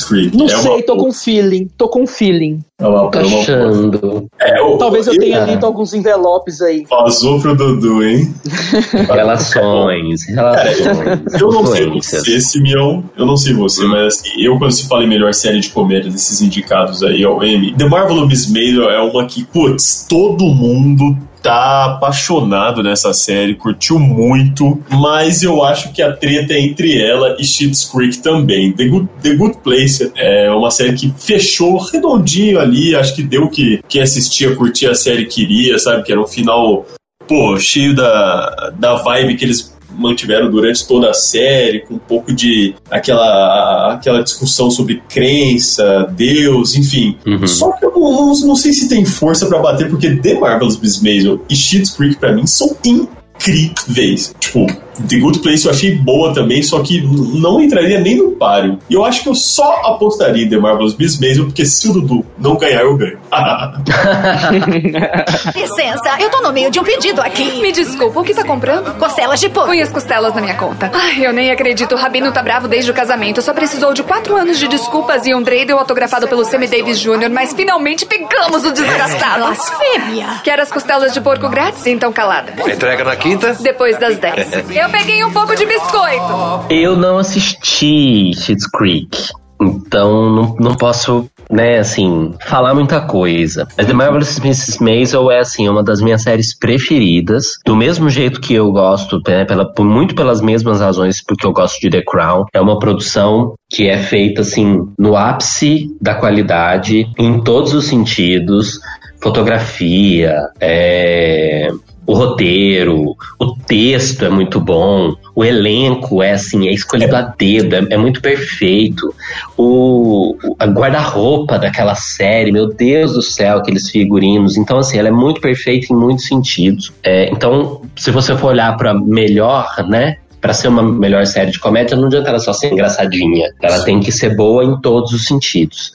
[0.07, 0.35] Creek.
[0.35, 2.59] Não é sei, uma, tô com feeling, tô com feeling.
[2.79, 4.27] é uma, Tô é uma- achando.
[4.39, 6.83] É, ô, Talvez eu eu- tenha lido alguns envelopes aí.
[6.89, 8.33] Vazou pro Dudu, hein?
[9.07, 11.41] Relações, relações.
[11.41, 15.03] Eu não sei você, Simeão, eu não sei você, mas assim, eu quando se fala
[15.03, 19.25] em melhor série de comédia desses indicados aí ao Emmy, The Marvelous Maisel é uma
[19.25, 26.13] que, putz, todo mundo tá apaixonado nessa série, curtiu muito, mas eu acho que a
[26.13, 28.71] treta é entre ela e Schitt's Creek também.
[28.71, 33.49] The Good, The Good Place é uma série que fechou redondinho ali, acho que deu
[33.49, 36.03] que quem assistia, curtia a série queria, sabe?
[36.03, 36.85] Que era um final
[37.27, 42.33] pô, cheio da, da vibe que eles mantiveram durante toda a série, com um pouco
[42.33, 47.17] de aquela, aquela discussão sobre crença, Deus, enfim.
[47.25, 47.47] Uhum.
[47.47, 51.01] Só que eu não, não, sei se tem força pra bater, porque The Marvelous Miss
[51.01, 54.33] Maisel e Schitt's Creek pra mim são incríveis.
[54.39, 54.67] Tipo,
[55.07, 58.77] The Good Place eu achei boa também, só que não entraria nem no páreo.
[58.89, 61.93] E eu acho que eu só apostaria em The Marvelous Miss Maisel, porque se o
[61.93, 63.19] Dudu não ganhar, eu ganho.
[65.55, 67.61] Licença, eu tô no meio de um pedido aqui.
[67.61, 68.93] Me desculpa, o que tá comprando?
[68.97, 69.69] Costelas de porco.
[69.69, 70.91] Põe as costelas na minha conta.
[70.93, 71.93] Ai, eu nem acredito.
[71.93, 73.41] O Rabino tá bravo desde o casamento.
[73.41, 77.29] Só precisou de quatro anos de desculpas e um dreidel autografado pelo Sammy Davis Jr.,
[77.31, 79.45] mas finalmente pegamos o desgraçado.
[79.45, 80.27] Blasfêmia.
[80.43, 81.85] Quer as costelas de porco grátis?
[81.85, 82.53] Então calada.
[82.69, 83.55] Entrega na quinta?
[83.59, 84.65] Depois das 10.
[84.81, 86.65] Eu peguei um pouco de biscoito.
[86.67, 89.29] Eu não assisti Schitt's Creek,
[89.61, 93.67] então não, não posso né, assim, falar muita coisa.
[93.77, 94.83] Mas The Marvelous Mrs.
[94.83, 97.59] Maisel é, assim, uma das minhas séries preferidas.
[97.63, 101.79] Do mesmo jeito que eu gosto, né, pela, muito pelas mesmas razões porque eu gosto
[101.79, 102.45] de The Crown.
[102.51, 108.79] É uma produção que é feita, assim, no ápice da qualidade, em todos os sentidos.
[109.21, 111.69] Fotografia, é,
[112.05, 117.75] o roteiro, o texto é muito bom, o elenco é assim, é escolhido a dedo,
[117.75, 119.13] é, é muito perfeito.
[119.57, 124.57] O, a guarda-roupa daquela série, meu Deus do céu, aqueles figurinos.
[124.57, 126.91] Então, assim, ela é muito perfeita em muitos sentidos.
[127.03, 130.17] É, então, se você for olhar para melhor, né?
[130.41, 133.51] Para ser uma melhor série de comédia, não adianta ela só ser engraçadinha.
[133.61, 135.91] Ela tem que ser boa em todos os sentidos.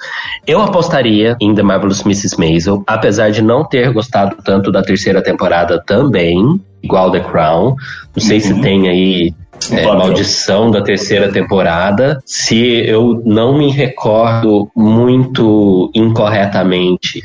[0.46, 2.38] Eu apostaria em The Marvelous Mrs.
[2.38, 7.74] Maisel, apesar de não ter gostado tanto da terceira temporada também, igual The Crown.
[8.14, 9.34] Não sei se tem aí
[9.70, 12.22] é, maldição da terceira temporada.
[12.24, 17.22] Se eu não me recordo muito incorretamente,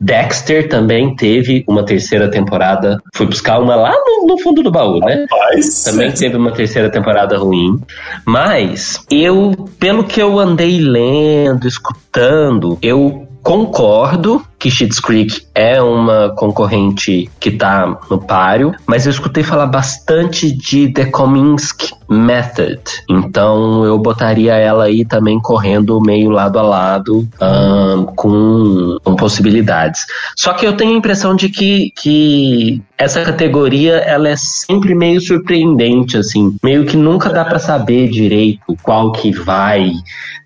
[0.00, 3.00] Dexter também teve uma terceira temporada.
[3.14, 5.26] Fui buscar uma lá no, no fundo do baú, né?
[5.30, 5.84] Rapaz.
[5.84, 7.80] Também teve uma terceira temporada ruim.
[8.24, 16.30] Mas eu, pelo que eu andei lendo, escutando, eu concordo que Schitt's Creek é uma
[16.30, 22.80] concorrente que tá no páreo, mas eu escutei falar bastante de The Kominsky Method.
[23.10, 30.06] Então eu botaria ela aí também correndo meio lado a lado um, com, com possibilidades.
[30.34, 35.20] Só que eu tenho a impressão de que, que essa categoria ela é sempre meio
[35.20, 39.92] surpreendente, assim, meio que nunca dá para saber direito qual que vai.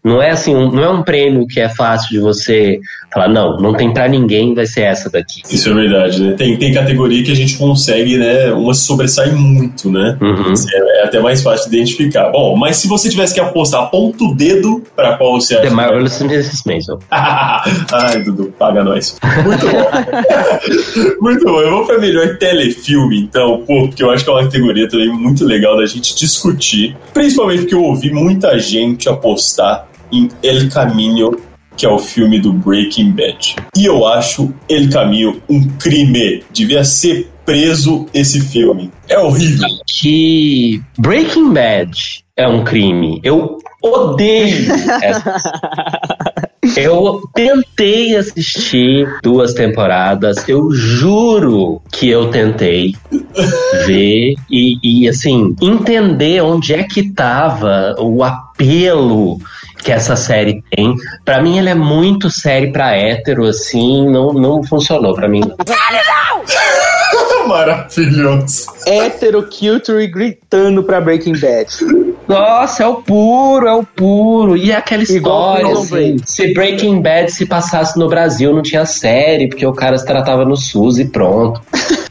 [0.04, 2.80] Não é assim, um, não é um prêmio que é fácil de você
[3.12, 5.42] falar, não, não tem para ninguém, vai ser essa daqui.
[5.50, 6.32] Isso é verdade, né?
[6.32, 8.52] Tem, tem categoria que a gente consegue, né?
[8.52, 10.16] Uma sobressai muito, né?
[10.20, 10.52] Uhum.
[10.72, 12.30] É, é até mais fácil de identificar.
[12.30, 15.68] Bom, mas se você tivesse que apostar, aponta o dedo pra qual você acha.
[15.68, 16.62] The Marvelous Mrs.
[16.66, 16.98] Maisel.
[17.10, 19.16] Ai, Dudu, paga nós.
[19.44, 21.20] Muito bom.
[21.20, 21.60] muito bom.
[21.60, 25.08] Eu vou pra melhor telefilme, então, pô, porque eu acho que é uma categoria também
[25.08, 26.96] muito legal da gente discutir.
[27.14, 31.47] Principalmente porque eu ouvi muita gente apostar em El Caminho
[31.78, 33.54] que é o filme do Breaking Bad.
[33.76, 36.42] E eu acho El Caminho um crime.
[36.52, 38.90] Devia ser preso esse filme.
[39.08, 39.68] É horrível.
[39.86, 43.20] Que Breaking Bad é um crime.
[43.22, 44.66] Eu odeio
[45.02, 45.40] essa.
[46.76, 52.94] Eu tentei assistir duas temporadas, eu juro que eu tentei
[53.86, 59.38] ver e, e, assim, entender onde é que tava o apelo
[59.88, 60.94] que essa série tem.
[61.24, 65.40] Pra mim, ela é muito série pra hétero, assim, não, não funcionou pra mim.
[67.48, 68.66] Maravilhoso.
[68.86, 71.68] Hétero Culture gritando pra Breaking Bad.
[72.28, 74.58] Nossa, é o puro, é o puro.
[74.58, 78.60] E é aquela Igual história, Prison assim, se Breaking Bad se passasse no Brasil, não
[78.60, 81.62] tinha série, porque o cara se tratava no SUS e pronto.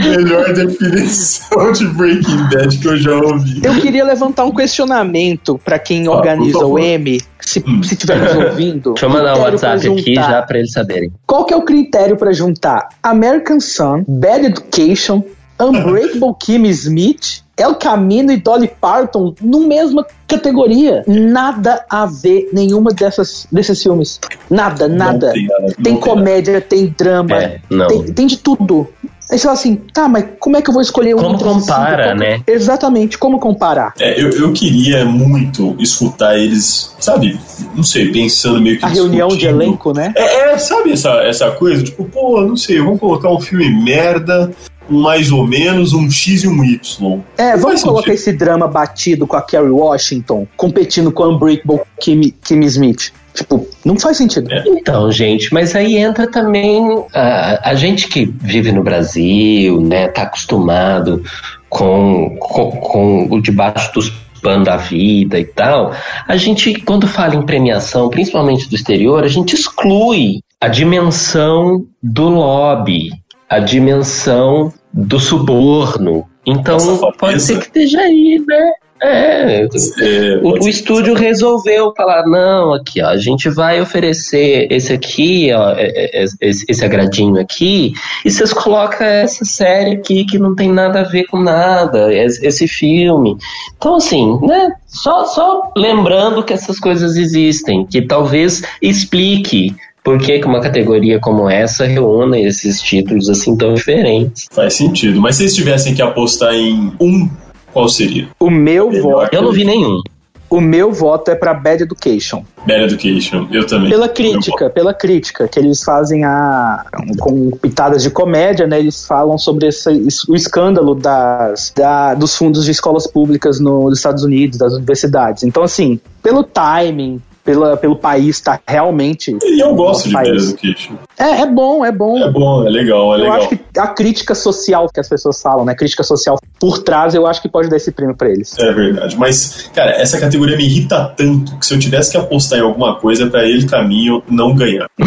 [0.00, 3.60] Melhor definição de Breaking Bad que eu já ouvi.
[3.62, 6.78] Eu queria levantar um questionamento pra quem organiza por o.
[6.78, 8.92] M, se se estiver nos ouvindo.
[8.94, 11.12] Deixa eu mandar um WhatsApp aqui já pra eles saberem.
[11.26, 15.22] Qual que é o critério pra juntar American Sun, Bad Education,
[15.60, 21.04] Unbreakable Kimmy Smith, El Camino e Dolly Parton no mesma categoria?
[21.06, 24.18] Nada a ver nenhuma dessas desses filmes.
[24.48, 25.32] Nada, nada.
[25.32, 27.86] tem nada, não tem tem comédia, tem drama, É, não.
[27.88, 28.88] tem, tem de tudo.
[29.30, 32.08] Aí você fala assim, tá, mas como é que eu vou escolher um Como compara,
[32.08, 32.18] cinco?
[32.18, 32.42] né?
[32.46, 33.94] Exatamente, como comparar?
[34.00, 37.38] É, eu, eu queria muito escutar eles, sabe?
[37.74, 38.84] Não sei, pensando meio que.
[38.84, 40.12] A reunião de elenco, né?
[40.16, 41.84] É, é, sabe essa, essa coisa?
[41.84, 44.50] Tipo, pô, não sei, vamos colocar um filme merda,
[44.90, 47.20] um mais ou menos, um X e um Y.
[47.38, 48.14] É, Não vamos colocar sentido.
[48.14, 53.12] esse drama batido com a Kerry Washington, competindo com a Unbreakable Kimmy, Kimmy Smith.
[53.34, 54.52] Tipo, não faz sentido.
[54.52, 54.62] É.
[54.66, 60.22] Então, gente, mas aí entra também a, a gente que vive no Brasil, né, tá
[60.22, 61.22] acostumado
[61.68, 64.10] com, com, com o debaixo dos
[64.42, 65.94] panos da vida e tal.
[66.26, 72.28] A gente, quando fala em premiação, principalmente do exterior, a gente exclui a dimensão do
[72.28, 73.10] lobby,
[73.48, 76.26] a dimensão do suborno.
[76.44, 76.78] Então,
[77.18, 78.72] pode ser que esteja aí, né?
[79.02, 79.66] É,
[80.00, 85.50] É, o, o estúdio resolveu falar, não, aqui, ó, a gente vai oferecer esse aqui,
[85.52, 90.54] ó, é, é, esse, esse agradinho aqui, e vocês colocam essa série aqui que não
[90.54, 93.36] tem nada a ver com nada, esse, filme.
[93.76, 100.38] Então, assim, né, só, só lembrando que essas coisas existem, que talvez explique por que
[100.38, 104.46] que uma categoria como essa reúne esses títulos assim tão diferentes.
[104.50, 105.20] Faz sentido.
[105.20, 107.28] Mas se eles tivessem que apostar em um,
[107.72, 108.28] qual seria?
[108.38, 109.02] O meu Melhor.
[109.02, 109.34] voto.
[109.34, 110.00] Eu não vi nenhum.
[110.48, 112.42] O meu voto é pra Bad Education.
[112.66, 113.88] Bad Education, eu também.
[113.88, 116.84] Pela crítica, pela crítica, que eles fazem a.
[117.20, 118.80] com pitadas de comédia, né?
[118.80, 119.88] Eles falam sobre esse,
[120.28, 125.44] o escândalo das, da, dos fundos de escolas públicas no- nos Estados Unidos, das universidades.
[125.44, 129.36] Então, assim, pelo timing, pela, pelo país estar realmente.
[129.42, 130.50] E eu gosto de país.
[130.50, 130.94] Education.
[131.18, 132.18] É, é bom, é bom.
[132.18, 133.36] É bom, é legal, é eu legal.
[133.36, 135.74] acho que a crítica social que as pessoas falam, né?
[135.74, 138.58] Crítica social por trás, eu acho que pode dar esse prêmio pra eles.
[138.58, 142.58] É verdade, mas, cara, essa categoria me irrita tanto que se eu tivesse que apostar
[142.58, 144.88] em alguma coisa pra ele caminho não ganhar.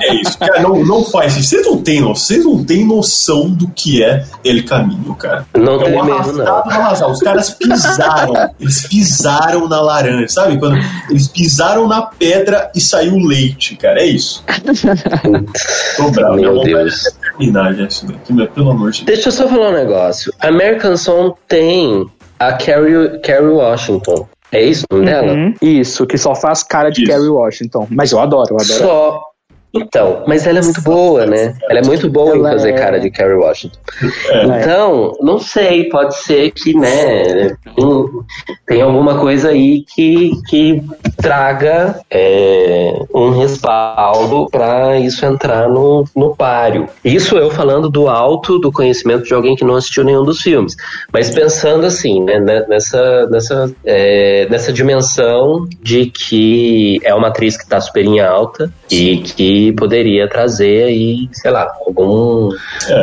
[0.00, 1.50] é isso, cara, não, não faz isso.
[1.50, 5.46] Vocês não têm noção, vocês não têm noção do que é ele caminho, cara.
[5.56, 7.10] Não é tem um mesmo, arrastado não.
[7.10, 10.58] Os caras pisaram, eles pisaram na laranja, sabe?
[10.58, 11.39] Quando eles pisaram
[11.88, 14.44] na pedra e saiu leite, cara, é isso.
[15.96, 17.06] Tô bravo, Meu vontade Deus.
[17.06, 19.16] é terminar já isso daqui, mas pelo amor de Deus.
[19.18, 20.32] Deixa eu só falar um negócio.
[20.40, 22.06] American Song tem
[22.38, 24.28] a Carrie, Carrie Washington.
[24.52, 25.32] É isso o nome dela?
[25.32, 25.54] Uhum.
[25.62, 27.86] Isso, que só faz cara de Kerry Washington.
[27.88, 28.78] Mas eu adoro, eu adoro.
[28.78, 29.29] Só.
[29.72, 31.54] Então, mas ela é muito boa, né?
[31.68, 33.78] Ela é muito boa em Ela fazer é- cara de Carrie Washington.
[34.44, 38.10] Então, não sei, pode ser que, né, tem,
[38.66, 40.82] tem alguma coisa aí que, que
[41.16, 46.88] traga é, um respaldo para isso entrar no, no páreo.
[47.04, 50.74] Isso eu falando do alto do conhecimento de alguém que não assistiu nenhum dos filmes.
[51.12, 57.56] Mas pensando assim, né, ne- nessa, nessa, é, nessa dimensão de que é uma atriz
[57.56, 62.50] que está super em alta e que poderia trazer aí, sei lá, algum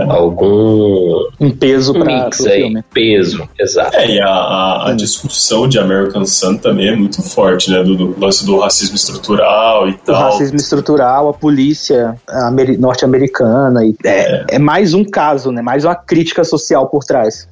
[0.10, 2.84] algum um peso pra, mix aí, filme.
[2.94, 3.96] peso, exato.
[3.96, 7.84] É, e a, a, a discussão de American Sun também é muito forte, né?
[7.84, 10.16] Do, do lance do racismo estrutural e O tal.
[10.32, 13.86] racismo estrutural, a polícia ameri- norte-americana.
[13.86, 15.62] E é, é mais um caso, né?
[15.62, 17.48] Mais uma crítica social por trás.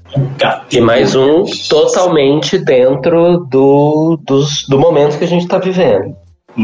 [0.72, 6.15] E mais um totalmente dentro do, dos, do momento que a gente tá vivendo.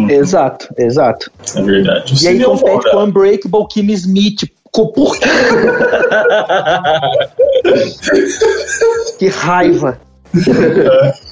[0.10, 1.32] Exato, exato.
[1.56, 2.24] É verdade.
[2.24, 4.50] E aí compete com Unbreakable Kim Smith.
[4.72, 5.28] Por quê?
[9.20, 10.00] que raiva.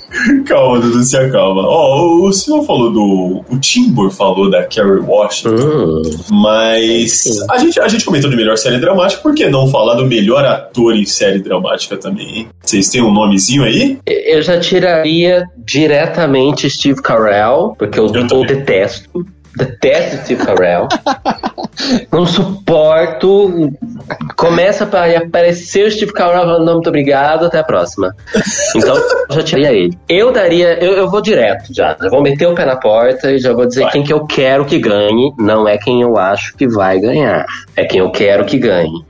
[0.46, 1.62] Calma, Dudu, se acalma.
[1.66, 3.46] Ó, o Silvio falou do.
[3.50, 6.02] O Timbur falou da Carrie Washington.
[6.32, 10.06] Mas a gente, a gente comentou de melhor série dramática, por que não falar do
[10.06, 12.48] melhor ator em série dramática também, hein?
[12.62, 14.00] Vocês têm um nomezinho aí?
[14.06, 19.26] Eu já tiraria diretamente Steve Carell, porque eu, eu detesto.
[19.56, 20.88] Detesto Steve Carell.
[22.12, 23.72] Não suporto.
[24.36, 28.14] Começa a aparecer o Steve Carell falando, não, muito obrigado, até a próxima.
[28.76, 29.98] Então, eu já tiraria ele.
[30.08, 31.96] Eu daria, eu, eu vou direto já.
[32.02, 34.66] Eu vou meter o pé na porta e já vou dizer quem que eu quero
[34.66, 35.34] que ganhe.
[35.38, 37.46] Não é quem eu acho que vai ganhar.
[37.76, 39.06] É quem eu quero que ganhe.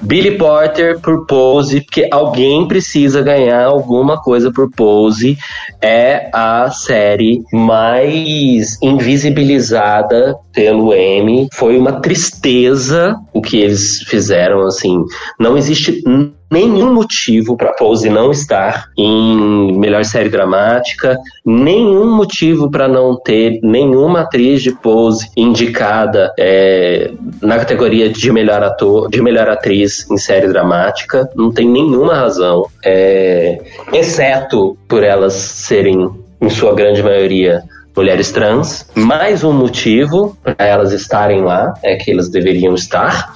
[0.00, 5.36] Billy Porter por Pose, porque alguém precisa ganhar alguma coisa por Pose.
[5.80, 11.48] É a série mais invisibilizada pelo M.
[11.54, 15.02] Foi uma tristeza o que eles fizeram, assim.
[15.38, 16.02] Não existe
[16.52, 23.58] nenhum motivo para Pose não estar em melhor série dramática, nenhum motivo para não ter
[23.62, 27.10] nenhuma atriz de Pose indicada é,
[27.40, 31.26] na categoria de melhor ator, de melhor atriz em série dramática.
[31.34, 33.58] Não tem nenhuma razão, é,
[33.90, 37.62] exceto por elas serem, em sua grande maioria,
[37.96, 38.86] mulheres trans.
[38.94, 43.32] Mais um motivo para elas estarem lá é que elas deveriam estar,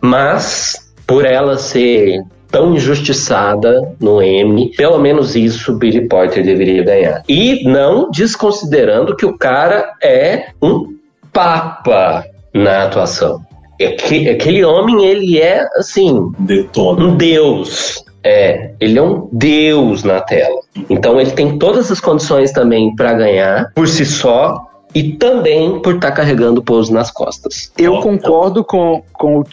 [0.00, 7.22] mas por ela ser tão injustiçada no M, pelo menos isso Billy Porter deveria ganhar.
[7.28, 10.94] E não desconsiderando que o cara é um
[11.32, 13.40] papa na atuação.
[13.80, 17.04] Aque- Aquele homem, ele é assim, Detona.
[17.04, 18.04] um deus.
[18.22, 20.60] É, ele é um deus na tela.
[20.90, 25.94] Então ele tem todas as condições também para ganhar por si só e também por
[25.96, 27.70] estar carregando o pouso nas costas.
[27.78, 29.44] Eu concordo com, com o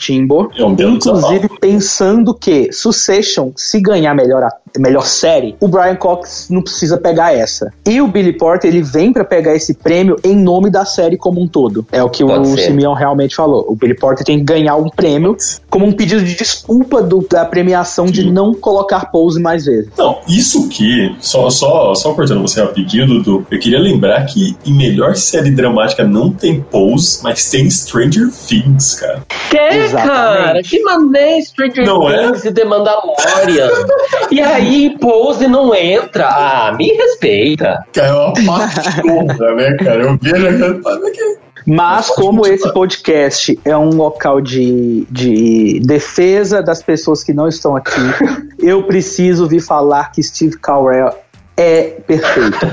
[0.76, 6.62] belo inclusive pensando que Succession, se ganhar melhor, a- melhor série, o Brian Cox não
[6.62, 7.72] precisa pegar essa.
[7.86, 11.42] E o Billy Porter, ele vem pra pegar esse prêmio em nome da série como
[11.42, 11.86] um todo.
[11.92, 12.66] É o que Pode o ser.
[12.68, 13.66] Simeon realmente falou.
[13.70, 15.36] O Billy Porter tem que ganhar um prêmio
[15.70, 19.90] como um pedido de desculpa do- da premiação de não colocar pose mais vezes.
[19.98, 24.74] Não, isso que, só, só, só cortando você rapidinho, Dudu, eu queria lembrar que em
[24.74, 29.24] melhor série dramática não tem Pose, mas tem Stranger Things, cara.
[29.50, 30.62] Que, cara?
[30.62, 32.28] Que mané Stranger Não é?
[32.32, 33.70] Things e The Mandalorian.
[34.32, 34.67] e aí,
[35.00, 36.28] Pose não entra.
[36.28, 37.84] Ah, me respeita.
[37.94, 40.04] Cara, é uma pachorra, né, cara?
[40.04, 41.38] Eu vejo aquela parada que...
[41.65, 47.76] Mas como esse podcast é um local de, de defesa das pessoas que não estão
[47.76, 48.00] aqui,
[48.60, 51.13] eu preciso vir falar que Steve Carell
[51.58, 52.58] é perfeito.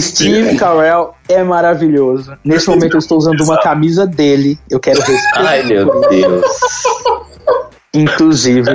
[0.00, 2.36] Steve Carell é maravilhoso.
[2.44, 4.58] Nesse momento eu estou usando uma camisa dele.
[4.70, 5.24] Eu quero respeito.
[5.34, 6.44] Ai, meu Deus.
[7.94, 8.70] Inclusive.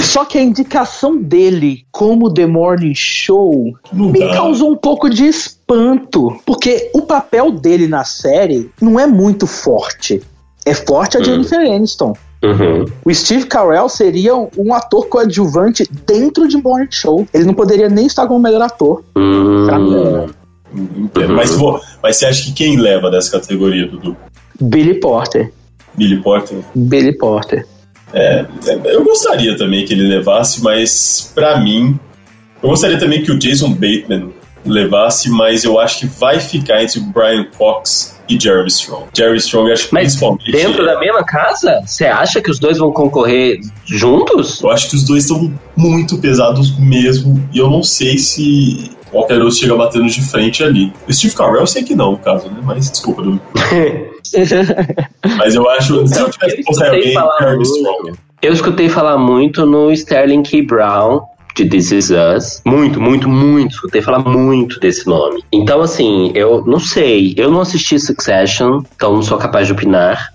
[0.00, 4.34] Só que a indicação dele como The Morning Show me dá.
[4.34, 6.40] causou um pouco de espanto.
[6.44, 10.22] Porque o papel dele na série não é muito forte.
[10.64, 12.14] É forte a Jennifer Aniston.
[12.42, 12.84] Uhum.
[13.04, 17.26] O Steve Carell seria um ator coadjuvante dentro de Morning Show.
[17.32, 19.04] Ele não poderia nem estar como melhor ator.
[19.16, 19.64] Hum.
[19.66, 20.32] Pra mim,
[20.74, 21.34] Entendo.
[21.34, 24.16] Mas, pô, mas você acha que quem leva dessa categoria, Dudu?
[24.60, 25.52] Billy Porter.
[25.94, 26.58] Billy Porter?
[26.74, 27.66] Billy Porter.
[28.12, 28.44] É,
[28.84, 31.98] eu gostaria também que ele levasse, mas pra mim,
[32.62, 34.30] eu gostaria também que o Jason Bateman
[34.64, 39.06] levasse, mas eu acho que vai ficar entre o Brian Cox e Jeremy Strong.
[39.12, 40.52] Jeremy Strong, acho que Mas principalmente.
[40.52, 41.80] dentro da mesma casa?
[41.84, 44.60] Você acha que os dois vão concorrer juntos?
[44.62, 49.40] Eu acho que os dois estão muito pesados mesmo, e eu não sei se qualquer
[49.40, 50.92] outro chega batendo de frente ali.
[51.08, 52.60] O Steve Carell eu sei que não, no caso, né?
[52.62, 53.40] Mas desculpa, Dudu.
[55.36, 56.06] Mas eu acho.
[56.06, 57.76] Se eu tivesse que postar alguém, falar Jeremy muito.
[57.76, 58.12] Strong.
[58.42, 60.62] Eu escutei falar muito no Sterling K.
[60.62, 61.22] Brown
[61.54, 62.62] de This Is Us.
[62.64, 63.72] Muito, muito, muito.
[63.72, 65.44] Escutei falar muito desse nome.
[65.52, 67.34] Então, assim, eu não sei.
[67.36, 70.32] Eu não assisti Succession, então não sou capaz de opinar.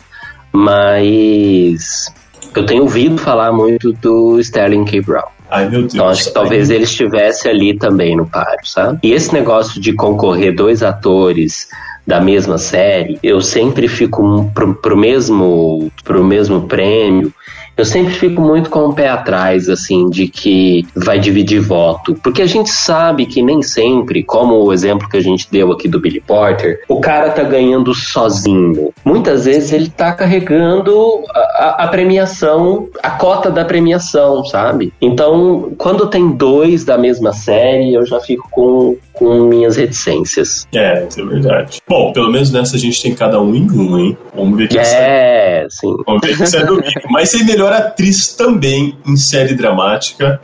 [0.53, 2.11] Mas
[2.55, 5.01] eu tenho ouvido falar muito do Sterling K.
[5.01, 5.38] Brown.
[5.49, 5.93] Ai, meu Deus.
[5.93, 8.99] Então acho que talvez ele estivesse ali também no páreo, sabe?
[9.03, 11.67] E esse negócio de concorrer dois atores
[12.07, 17.33] da mesma série, eu sempre fico pro, pro mesmo pro mesmo prêmio.
[17.75, 22.15] Eu sempre fico muito com o pé atrás, assim, de que vai dividir voto.
[22.23, 25.87] Porque a gente sabe que nem sempre, como o exemplo que a gente deu aqui
[25.87, 28.91] do Billy Porter, o cara tá ganhando sozinho.
[29.05, 34.91] Muitas vezes ele tá carregando a, a- premiação, a cota da premiação, sabe?
[34.99, 40.68] Então, quando tem dois da mesma série, eu já fico com, com minhas reticências.
[40.74, 41.82] É, isso é verdade.
[41.88, 44.18] Bom, pelo menos nessa a gente tem cada um em um, hein?
[44.36, 44.99] Vamos ver o que sai.
[44.99, 45.95] É, sim.
[46.05, 46.88] Vamos ver o que sai domingo.
[47.09, 50.39] Mas tem melhor atriz também em série dramática.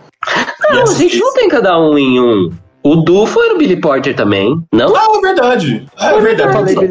[0.71, 2.51] Não, a gente não tem cada um em um.
[2.83, 4.93] O Du foi no Billy Porter também, não?
[4.95, 5.85] Ah, é verdade.
[5.97, 6.51] Ah, é Eu verdade.
[6.51, 6.81] falei só,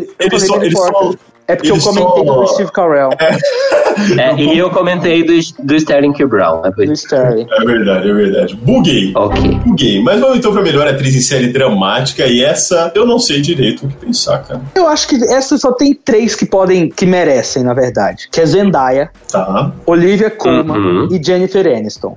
[0.55, 1.19] Billy eles só, Porter.
[1.49, 3.11] É porque eu eles comentei só- do Steve Carell.
[3.19, 5.33] É, e eu comentei do,
[5.63, 6.27] do Sterling K.
[6.27, 6.65] Brown.
[6.65, 6.93] É por Do.
[6.93, 7.47] Sterling.
[7.51, 8.55] É verdade, é verdade.
[8.57, 9.13] Buguei.
[9.15, 9.51] Ok.
[9.67, 10.03] Buguei.
[10.03, 12.27] Mas vamos então pra melhor atriz em série dramática.
[12.27, 14.61] E essa eu não sei direito o que pensar, cara.
[14.75, 18.29] Eu acho que essa só tem três que podem, que merecem, na verdade.
[18.31, 19.73] Que é Zendaya, Tá.
[19.87, 21.09] Olivia Colman Uhum.
[21.11, 22.17] e Jennifer Aniston.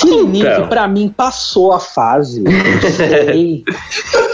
[0.00, 0.52] Killing Então.
[0.52, 2.42] Eve, pra mim, passou a fase.
[2.96, 3.62] Sei.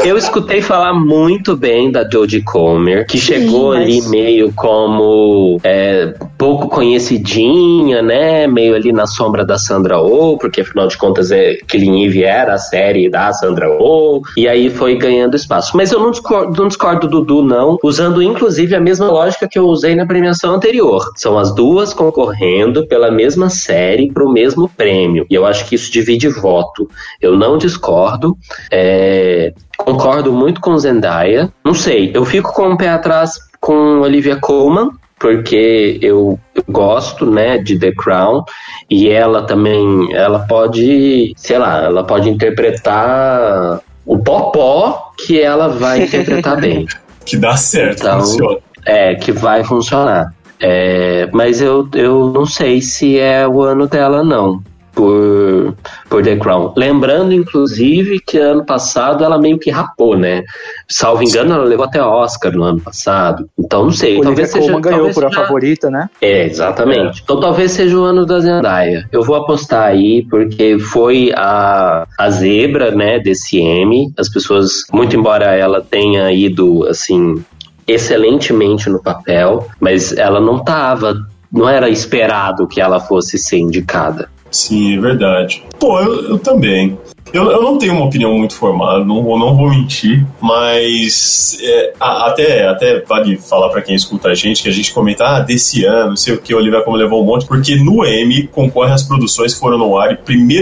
[0.04, 6.14] Eu escutei falar muito bem da Jodie Comer, que chegou mas- ali meio como é,
[6.36, 8.46] pouco conhecidinha, né?
[8.46, 12.54] Meio ali na sombra da Sandra Oh, porque afinal de contas é, Killing Eve era
[12.54, 15.76] a série da Sandra Oh, e aí foi ganhando espaço.
[15.76, 19.58] Mas eu não discordo, não discordo do Dudu, não, usando inclusive a mesma lógica que
[19.58, 21.10] eu usei na premiação anterior.
[21.16, 25.26] São as duas concorrendo pela mesma série para o mesmo prêmio.
[25.30, 26.88] E eu acho que isso divide voto.
[27.20, 28.36] Eu não discordo.
[28.70, 31.52] É, concordo muito com Zendaya.
[31.64, 37.26] Não sei, eu fico com o pé atrás com Olivia Colman, porque eu, eu gosto,
[37.26, 38.42] né, de The Crown,
[38.88, 46.04] e ela também, ela pode, sei lá, ela pode interpretar o popó que ela vai
[46.04, 46.86] interpretar bem.
[47.24, 48.58] Que dá certo, Então, funciona.
[48.86, 50.34] É, que vai funcionar.
[50.58, 54.62] É, mas eu, eu não sei se é o ano dela, não.
[54.92, 55.74] Por,
[56.08, 56.72] por The Crown.
[56.76, 60.42] Lembrando, inclusive, que ano passado ela meio que rapou, né?
[60.88, 63.48] Salvo engano, ela levou até Oscar no ano passado.
[63.58, 64.14] Então, não sei.
[64.18, 64.64] Olivia talvez seja.
[64.64, 66.10] Colman ganhou talvez por a seja- favorita, né?
[66.20, 67.20] é, exatamente.
[67.22, 69.08] Então talvez seja o ano da Zendaya.
[69.12, 74.12] Eu vou apostar aí, porque foi a, a zebra, né, desse M.
[74.18, 77.42] As pessoas, muito embora ela tenha ido, assim,
[77.86, 81.14] excelentemente no papel, mas ela não tava,
[81.52, 84.28] não era esperado que ela fosse ser indicada.
[84.50, 85.62] Sim, é verdade.
[85.78, 86.98] Pô, eu, eu também.
[87.32, 91.92] Eu, eu não tenho uma opinião muito formada, não, vou- não vou mentir, mas é,
[92.00, 95.84] até, até vale falar pra quem escuta a gente que a gente comenta, ah, desse
[95.84, 99.02] ano, não sei o que, Olivia como levou um monte, porque no M concorrem as
[99.02, 100.18] produções que foram no ar em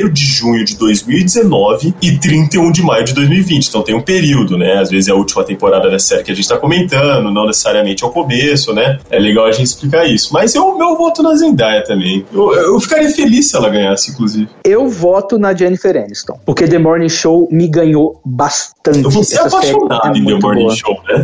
[0.07, 3.66] 1 de junho de 2019 e 31 de maio de 2020.
[3.69, 4.79] Então tem um período, né?
[4.81, 8.05] Às vezes é a última temporada da série que a gente tá comentando, não necessariamente
[8.05, 8.99] ao começo, né?
[9.11, 10.33] É legal a gente explicar isso.
[10.33, 12.25] Mas eu, meu voto na Zendaya também.
[12.33, 14.49] Eu, eu ficaria feliz se ela ganhasse, inclusive.
[14.64, 16.39] Eu voto na Jennifer Aniston.
[16.45, 19.02] Porque The Morning Show me ganhou bastante.
[19.02, 20.76] Você é apaixonado é em The Morning boa.
[20.76, 21.22] Show, né?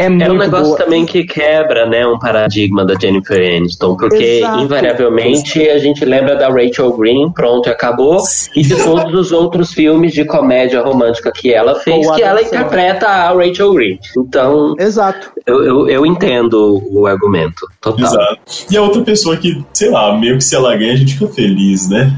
[0.00, 0.78] É, muito um negócio boa.
[0.78, 4.62] também que quebra, né, um paradigma da Jennifer Aniston, porque Exato.
[4.62, 8.22] invariavelmente a gente lembra da Rachel Green, pronto, e acabou,
[8.56, 13.06] e de todos os outros filmes de comédia romântica que ela fez, que ela interpreta
[13.06, 13.98] a Rachel Green.
[14.16, 15.32] Então, Exato.
[15.44, 18.06] eu, eu, eu entendo o argumento, total.
[18.06, 18.40] Exato.
[18.70, 21.30] E a outra pessoa que, sei lá, meio que se ela ganha, a gente fica
[21.30, 22.10] feliz, né?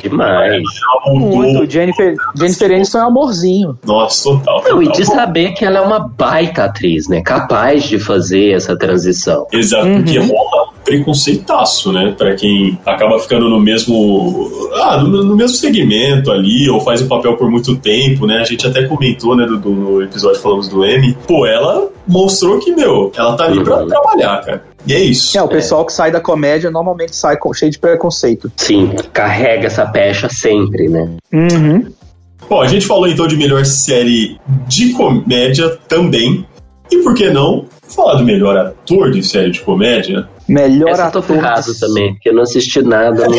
[0.00, 0.62] Que demais.
[1.06, 1.70] Muito.
[1.70, 3.78] Jennifer, Jennifer Aniston é um amorzinho.
[3.86, 4.62] Nossa, total.
[4.64, 5.00] Não, e total.
[5.00, 7.22] de saber que ela é uma baita atriz, né?
[7.22, 9.46] Capaz de fazer essa transição.
[9.50, 12.14] Exato, porque rola preconceitaço, né?
[12.16, 14.50] Pra quem acaba ficando no mesmo.
[14.74, 18.38] Ah, no, no mesmo segmento ali, ou faz o papel por muito tempo, né?
[18.38, 21.16] A gente até comentou, né, do, do- no episódio que falamos do M.
[21.26, 24.64] Pô, ela mostrou que, meu, ela tá ali pra trabalhar, cara.
[24.86, 25.36] E é isso.
[25.36, 28.50] É, o pessoal que sai da comédia normalmente sai com, cheio de preconceito.
[28.56, 31.08] Sim, carrega essa pecha sempre, né?
[31.32, 31.86] Uhum.
[32.48, 36.44] Bom, a gente falou então de melhor série de comédia também.
[36.90, 40.28] E por que não falar do melhor ator de série de comédia?
[40.52, 41.36] Melhor Essa eu tô ator.
[41.36, 43.36] ferrado também, porque eu não assisti nada, não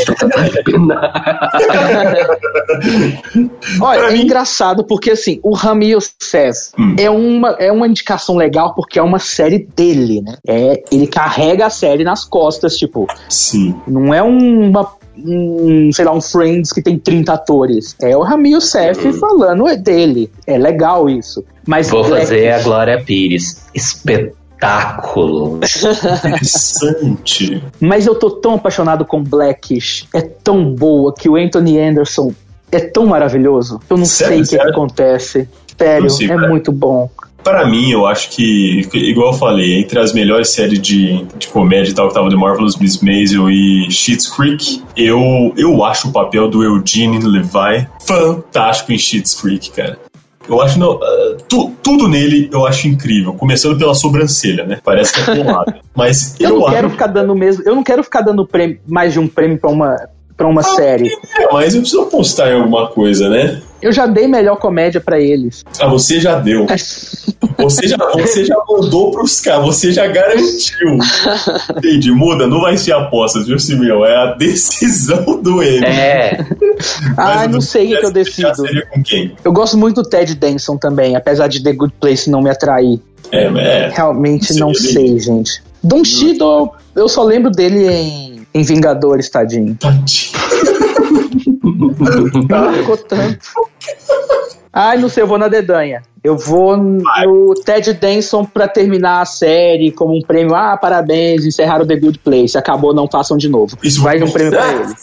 [0.59, 1.51] opinar.
[3.81, 6.95] Olha, é engraçado porque assim, o Rami Youssef Hum.
[6.97, 10.35] é, uma, é uma indicação legal porque é uma série dele, né?
[10.47, 13.75] É, ele carrega a série nas costas, tipo, Sim.
[13.87, 14.99] não é uma.
[15.23, 17.95] Um, sei lá, um Friends que tem 30 atores.
[18.01, 20.31] É o Rami Youssef falando é dele.
[20.47, 21.43] É legal isso.
[21.67, 23.61] Mas Vou Black- fazer a Glória Pires.
[23.75, 24.40] Espetáculo.
[26.15, 27.63] Interessante.
[27.79, 30.07] Mas eu tô tão apaixonado com Blackish.
[30.13, 32.31] É tão boa que o Anthony Anderson
[32.71, 33.79] é tão maravilhoso.
[33.89, 35.49] Eu não Sério, sei o que, que acontece.
[35.77, 36.47] Sério, sei, é cara.
[36.47, 37.09] muito bom.
[37.43, 41.91] Para mim, eu acho que, igual eu falei, entre as melhores séries de, de comédia
[41.91, 46.11] e tal, que tava The Marvelous Miss Maisel e Schitt's Creek, eu, eu acho o
[46.11, 49.97] papel do Eugene Levi fantástico em Schitt's Creek, cara.
[50.51, 54.79] Eu acho, não, ah, tu- tudo nele eu acho incrível, começando pela sobrancelha, né?
[54.83, 55.75] Parece que é porrada.
[55.95, 56.75] Mas Eu, eu, não acho.
[56.75, 57.63] quero ficar dando mesmo.
[57.65, 59.95] Eu não quero ficar dando prêmio- mais de um prêmio pra uma,
[60.35, 61.09] pra uma série.
[61.37, 63.61] É, mas eu preciso apostar em alguma coisa, né?
[63.81, 65.63] Eu já dei melhor comédia pra eles.
[65.79, 66.67] Ah, você já deu.
[67.57, 70.97] Você já, você já mandou pros caras, você já garantiu.
[71.77, 74.03] Entendi, muda, não vai ser aposta, viu, Simeão?
[74.03, 75.85] É a decisão do M.
[75.85, 76.43] É.
[77.15, 78.55] Ah, não sei o que eu decido.
[78.55, 79.35] Seria com quem?
[79.43, 82.99] Eu gosto muito do Ted Danson também, apesar de The Good Place não me atrair.
[83.31, 83.91] É, é.
[83.93, 85.61] Realmente Não não sei, sei, gente.
[85.83, 89.77] Don Cheadle, eu só lembro dele em, em Vingadores, tadinho.
[92.49, 93.39] Não ficou tanto.
[94.73, 96.01] Ai, não sei, eu vou na dedanha.
[96.23, 100.55] Eu vou no Ted Danson pra terminar a série como um prêmio.
[100.55, 102.57] Ah, parabéns, encerraram The Good Place.
[102.57, 103.75] Acabou, não façam de novo.
[103.99, 104.93] Vai um prêmio pra ele.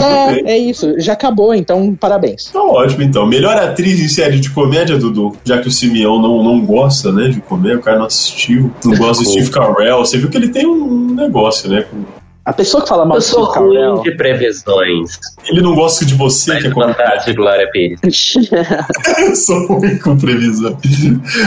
[0.00, 0.94] É, é isso.
[0.98, 2.44] Já acabou, então parabéns.
[2.52, 3.26] Tá ótimo, então.
[3.26, 5.36] Melhor atriz em série de comédia, Dudu?
[5.44, 8.72] Já que o Simeão não, não gosta, né, de comédia, o cara não assistiu.
[8.84, 9.98] Não gosta do Steve Carell.
[9.98, 11.82] Você viu que ele tem um negócio, né?
[11.90, 12.04] com-
[12.44, 13.94] A pessoa que fala mal Eu do sou Steve Carell.
[13.96, 15.18] ruim de previsões.
[15.48, 18.34] Ele não gosta de você, que é Vontade de Glória Pires.
[19.18, 20.76] Eu sou ruim com previsão.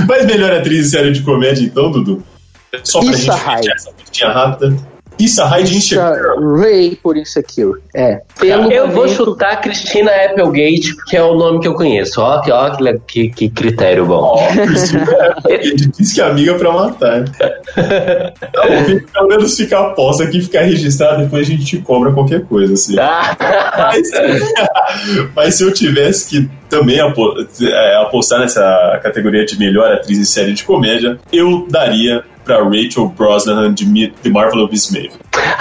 [0.07, 2.23] Mas melhor atriz em série de comédia, então, Dudu?
[2.83, 4.75] Só pra Issa gente fechar essa listinha rápida.
[5.19, 6.59] Issa Issa Insecure.
[6.61, 7.81] Ray por Insecure.
[7.95, 8.21] É.
[8.39, 12.21] Pelo eu vou momento- chutar Cristina Applegate, porque é o nome que eu conheço.
[12.21, 14.35] Ó, que, ó, que, que, que critério bom.
[14.37, 15.05] Ó, Cristina
[15.49, 17.25] Ele disse que é amiga pra matar.
[17.25, 21.77] Tá bom, fica- pelo menos fica a aposta aqui, ficar registrado, depois a gente te
[21.79, 22.95] cobra qualquer coisa, assim.
[22.95, 24.09] Mas,
[25.35, 30.23] mas se eu tivesse que também apo- é, apostar nessa categoria de melhor atriz em
[30.25, 35.11] série de comédia, eu daria pra Rachel Brosnahan de The Marvelous Miss Maisel.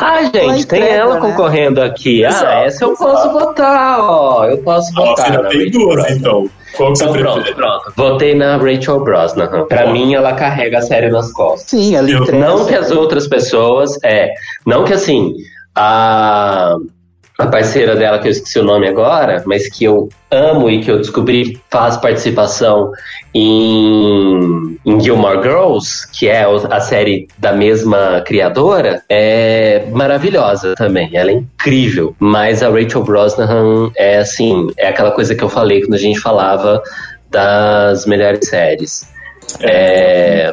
[0.01, 1.20] Ah, gente, Ela tem entrega, ela né?
[1.20, 2.24] concorrendo aqui.
[2.24, 3.39] Exato, ah, essa eu posso exato.
[3.39, 4.45] votar, ó.
[4.47, 5.26] Eu posso Ó, votar.
[5.26, 6.49] você na tem duas, então.
[6.76, 7.55] Qual que você Então, pronto, prefere?
[7.57, 7.93] pronto.
[7.97, 9.64] Votei na Rachel Brosnahan.
[9.66, 9.93] Pra Ó.
[9.93, 11.68] mim, ela carrega a série nas costas.
[11.68, 12.39] Sim, ela entrega.
[12.47, 13.91] Não que as outras pessoas.
[14.03, 14.32] É.
[14.66, 15.34] Não que assim.
[15.74, 16.76] A,
[17.41, 20.91] a parceira dela, que eu esqueci o nome agora, mas que eu amo e que
[20.91, 22.91] eu descobri faz participação
[23.32, 31.11] em, em Gilmore Girls, que é a série da mesma criadora, é maravilhosa também.
[31.16, 32.12] Ela é incrível.
[32.18, 36.18] Mas a Rachel Brosnahan é assim, é aquela coisa que eu falei quando a gente
[36.18, 36.82] falava
[37.30, 39.09] das melhores séries.
[39.61, 40.53] É,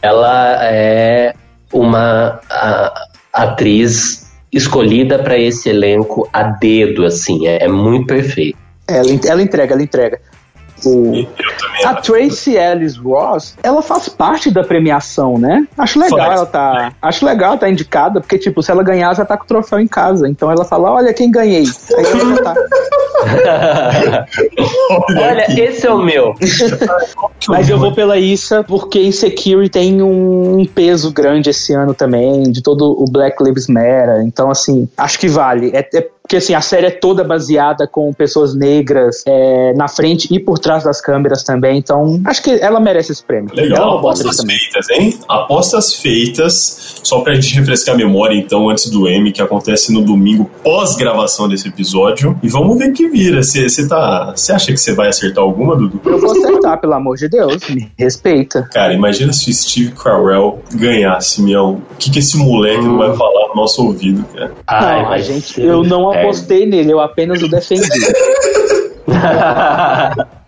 [0.00, 1.34] ela é
[1.72, 8.58] uma a- atriz escolhida para esse elenco a dedo, assim, é, é muito perfeito.
[8.86, 10.20] Ela, ela entrega, ela entrega.
[10.84, 11.26] O,
[11.84, 15.66] a Tracy Ellis Ross, ela faz parte da premiação, né?
[15.76, 16.32] Acho legal Faz.
[16.32, 16.92] ela tá.
[17.02, 19.80] Acho legal ela tá indicada, porque, tipo, se ela ganhar, já tá com o troféu
[19.80, 20.28] em casa.
[20.28, 21.64] Então ela fala: olha quem ganhei.
[21.96, 22.54] Aí ela já tá.
[25.10, 26.34] Olha, esse é o meu.
[27.48, 32.62] Mas eu vou pela Issa, porque Insecurity tem um peso grande esse ano também, de
[32.62, 34.22] todo o Black Lives Matter.
[34.24, 35.70] Então, assim, acho que vale.
[35.74, 40.28] É, é porque assim, a série é toda baseada com pessoas negras é, na frente
[40.30, 41.78] e por trás das câmeras também.
[41.78, 43.50] Então, acho que ela merece esse prêmio.
[43.54, 45.18] Legal, bota apostas feitas, hein?
[45.26, 50.02] Apostas feitas, só pra gente refrescar a memória, então, antes do M, que acontece no
[50.02, 52.38] domingo, pós-gravação desse episódio.
[52.42, 53.42] E vamos ver o que vira.
[53.42, 54.34] Você tá.
[54.36, 55.98] Você acha que você vai acertar alguma, Dudu?
[56.04, 57.66] Eu vou acertar, pelo amor de Deus.
[57.70, 58.68] Me respeita.
[58.74, 61.80] Cara, imagina se o Steve Carell ganhasse, Mião.
[61.90, 64.52] O que, que esse moleque não vai falar no nosso ouvido, cara?
[64.70, 67.88] não, a gente, eu não apostei nele, eu apenas o defendi.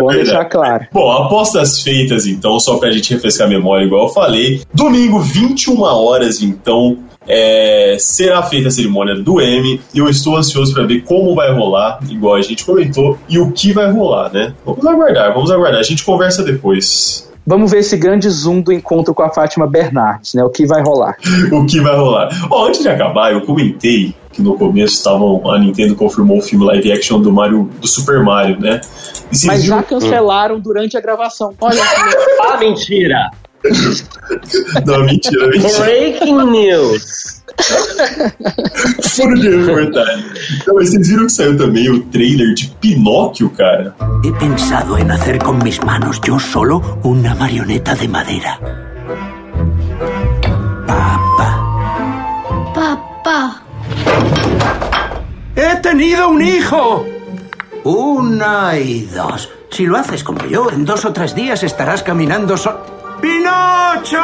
[0.00, 0.86] Bom deixar claro.
[0.92, 4.62] Bom, apostas feitas então, só pra gente refrescar a memória, igual eu falei.
[4.74, 9.80] Domingo, 21 horas, então, é, será feita a cerimônia do M.
[9.94, 13.52] E eu estou ansioso pra ver como vai rolar, igual a gente comentou, e o
[13.52, 14.54] que vai rolar, né?
[14.64, 15.80] Vamos aguardar, vamos aguardar.
[15.80, 17.28] A gente conversa depois.
[17.46, 20.44] Vamos ver esse grande zoom do encontro com a Fátima Bernardes, né?
[20.44, 21.16] O que vai rolar.
[21.50, 22.28] o que vai rolar.
[22.50, 26.64] Ó, antes de acabar, eu comentei que no começo estavam a Nintendo confirmou o filme
[26.64, 28.80] live action do Mario do Super Mario, né?
[29.32, 31.52] E Mas já cancelaram durante a gravação.
[31.60, 31.82] Olha
[32.40, 33.30] Ah, mentira!
[34.86, 35.84] Não, mentira, mentira.
[35.84, 37.42] Breaking news!
[39.02, 40.24] Furo de reportagem.
[40.64, 43.92] Não, mas vocês viram que saiu também o trailer de Pinóquio, cara?
[44.24, 48.60] He pensado en hacer con mis manos yo solo una marioneta de madera.
[52.72, 53.57] Papá.
[55.60, 57.04] ¡He tenido un hijo!
[57.82, 59.50] Una y dos.
[59.70, 62.78] Si lo haces como yo, en dos o tres días estarás caminando solo.
[63.20, 64.16] ¡Pinocho!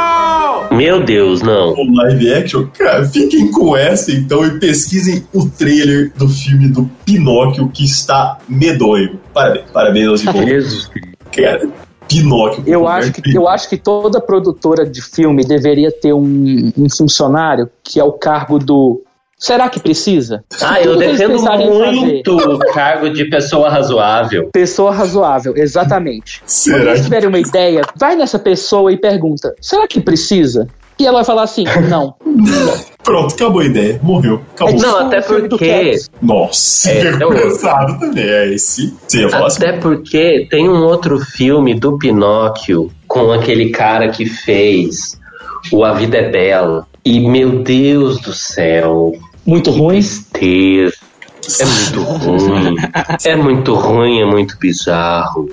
[0.70, 1.72] Meu Deus, não.
[1.72, 6.88] O live action, cara, fiquem com essa então e pesquisem o trailer do filme do
[7.04, 9.18] Pinóquio que está medonho.
[9.32, 10.88] Parabéns, parabéns aos envolvidos.
[11.32, 11.68] Cara,
[12.06, 12.62] Pinóquio.
[12.64, 17.68] Eu acho, que, eu acho que toda produtora de filme deveria ter um, um funcionário
[17.82, 19.02] que é o cargo do.
[19.44, 20.42] Será que precisa?
[20.62, 24.48] Ah, eu defendo muito o cargo de pessoa razoável.
[24.50, 26.40] Pessoa razoável, exatamente.
[26.46, 30.66] Será Quando eles que- tiverem uma ideia, vai nessa pessoa e pergunta: será que precisa?
[30.98, 32.14] E ela vai falar assim: não.
[33.02, 34.00] Pronto, acabou a ideia.
[34.02, 34.40] Morreu.
[34.54, 34.80] Acabou.
[34.80, 35.92] Não, até porque.
[36.22, 37.42] Nossa, É, é, é outro.
[37.42, 38.24] pesado também.
[38.24, 38.94] É esse.
[39.06, 39.62] Você ia falar assim?
[39.62, 45.20] Até porque tem um outro filme do Pinóquio com aquele cara que fez
[45.70, 46.86] O A Vida é Bela.
[47.04, 49.12] E, meu Deus do céu.
[49.46, 50.00] Muito ruim?
[50.00, 50.94] Tristeza.
[51.60, 52.76] É muito ruim.
[53.24, 55.50] É muito ruim, é muito bizarro.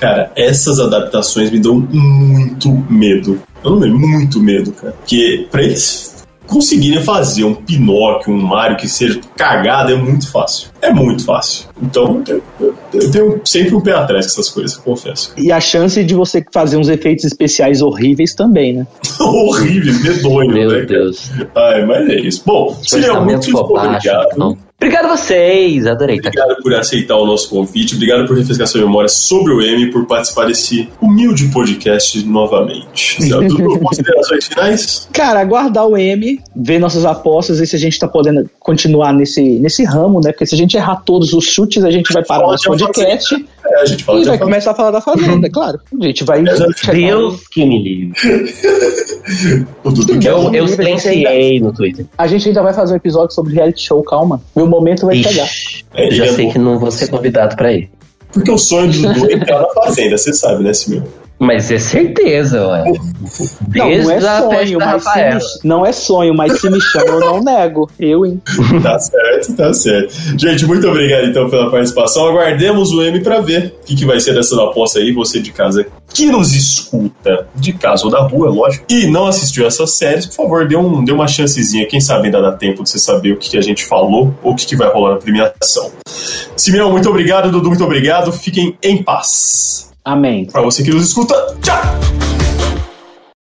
[0.00, 3.40] Cara, essas adaptações me dão muito medo.
[3.64, 4.92] Eu não lembro, muito medo, cara.
[4.92, 6.07] Porque pra eles
[6.48, 10.70] conseguirem fazer um Pinóquio, um Mario que seja cagado é muito fácil.
[10.82, 11.66] É muito fácil.
[11.80, 15.32] Então, eu, eu- eu tenho sempre um pé atrás com essas coisas, confesso.
[15.36, 18.86] E a chance de você fazer uns efeitos especiais horríveis também, né?
[19.20, 20.80] Horrível, medonho, Meu né?
[20.86, 21.30] Deus.
[21.54, 22.42] Ai, mas é isso.
[22.44, 24.58] Bom, Silvio, Orçamento muito obrigado.
[24.80, 26.20] Obrigado a vocês, adorei.
[26.20, 26.28] Tá?
[26.28, 30.06] Obrigado por aceitar o nosso convite, obrigado por refrescar sua memória sobre o M, por
[30.06, 33.18] participar desse humilde podcast novamente.
[33.28, 35.08] Dudu, considerações finais?
[35.12, 39.42] Cara, aguardar o M, ver nossas apostas, ver se a gente tá podendo continuar nesse,
[39.58, 40.30] nesse ramo, né?
[40.30, 43.34] Porque se a gente errar todos os chutes, a gente vai parar o nosso podcast
[43.68, 45.80] É, a gente fala e de vai começar a falar da Fazenda, é claro.
[46.00, 46.42] A gente vai.
[46.42, 48.18] Deus que me livre.
[50.24, 52.06] Eu, eu silenciei no Twitter.
[52.16, 54.40] A gente ainda vai fazer um episódio sobre reality show, calma.
[54.56, 55.48] Meu momento vai Ixi, chegar.
[55.94, 56.52] É, já é sei bom.
[56.52, 57.90] que não vou ser convidado pra ir.
[58.32, 61.02] Porque o sonho do Dudu é entrar na fazenda, você sabe, né, Simil?
[61.38, 62.84] Mas é certeza, ué.
[62.84, 67.06] Não, Desde não é sonho, mas se me, não é sonho, mas se me chama,
[67.06, 67.88] eu não nego.
[67.98, 68.42] Eu, hein?
[68.82, 70.12] Tá certo, tá certo.
[70.36, 72.26] Gente, muito obrigado então pela participação.
[72.26, 75.12] Aguardemos o M pra ver o que, que vai ser dessa aposta aí.
[75.12, 79.26] Você de casa que nos escuta, de casa ou da rua, é lógico, e não
[79.26, 81.86] assistiu essas séries, por favor, dê, um, dê uma chancezinha.
[81.86, 84.52] Quem sabe ainda dá tempo de você saber o que, que a gente falou ou
[84.52, 85.92] o que, que vai rolar na premiação.
[86.56, 87.50] Simeão, muito obrigado.
[87.50, 88.32] Dudu, muito obrigado.
[88.32, 89.87] Fiquem em paz.
[90.08, 90.46] Amém.
[90.46, 92.27] Pra você que nos escuta, tchau!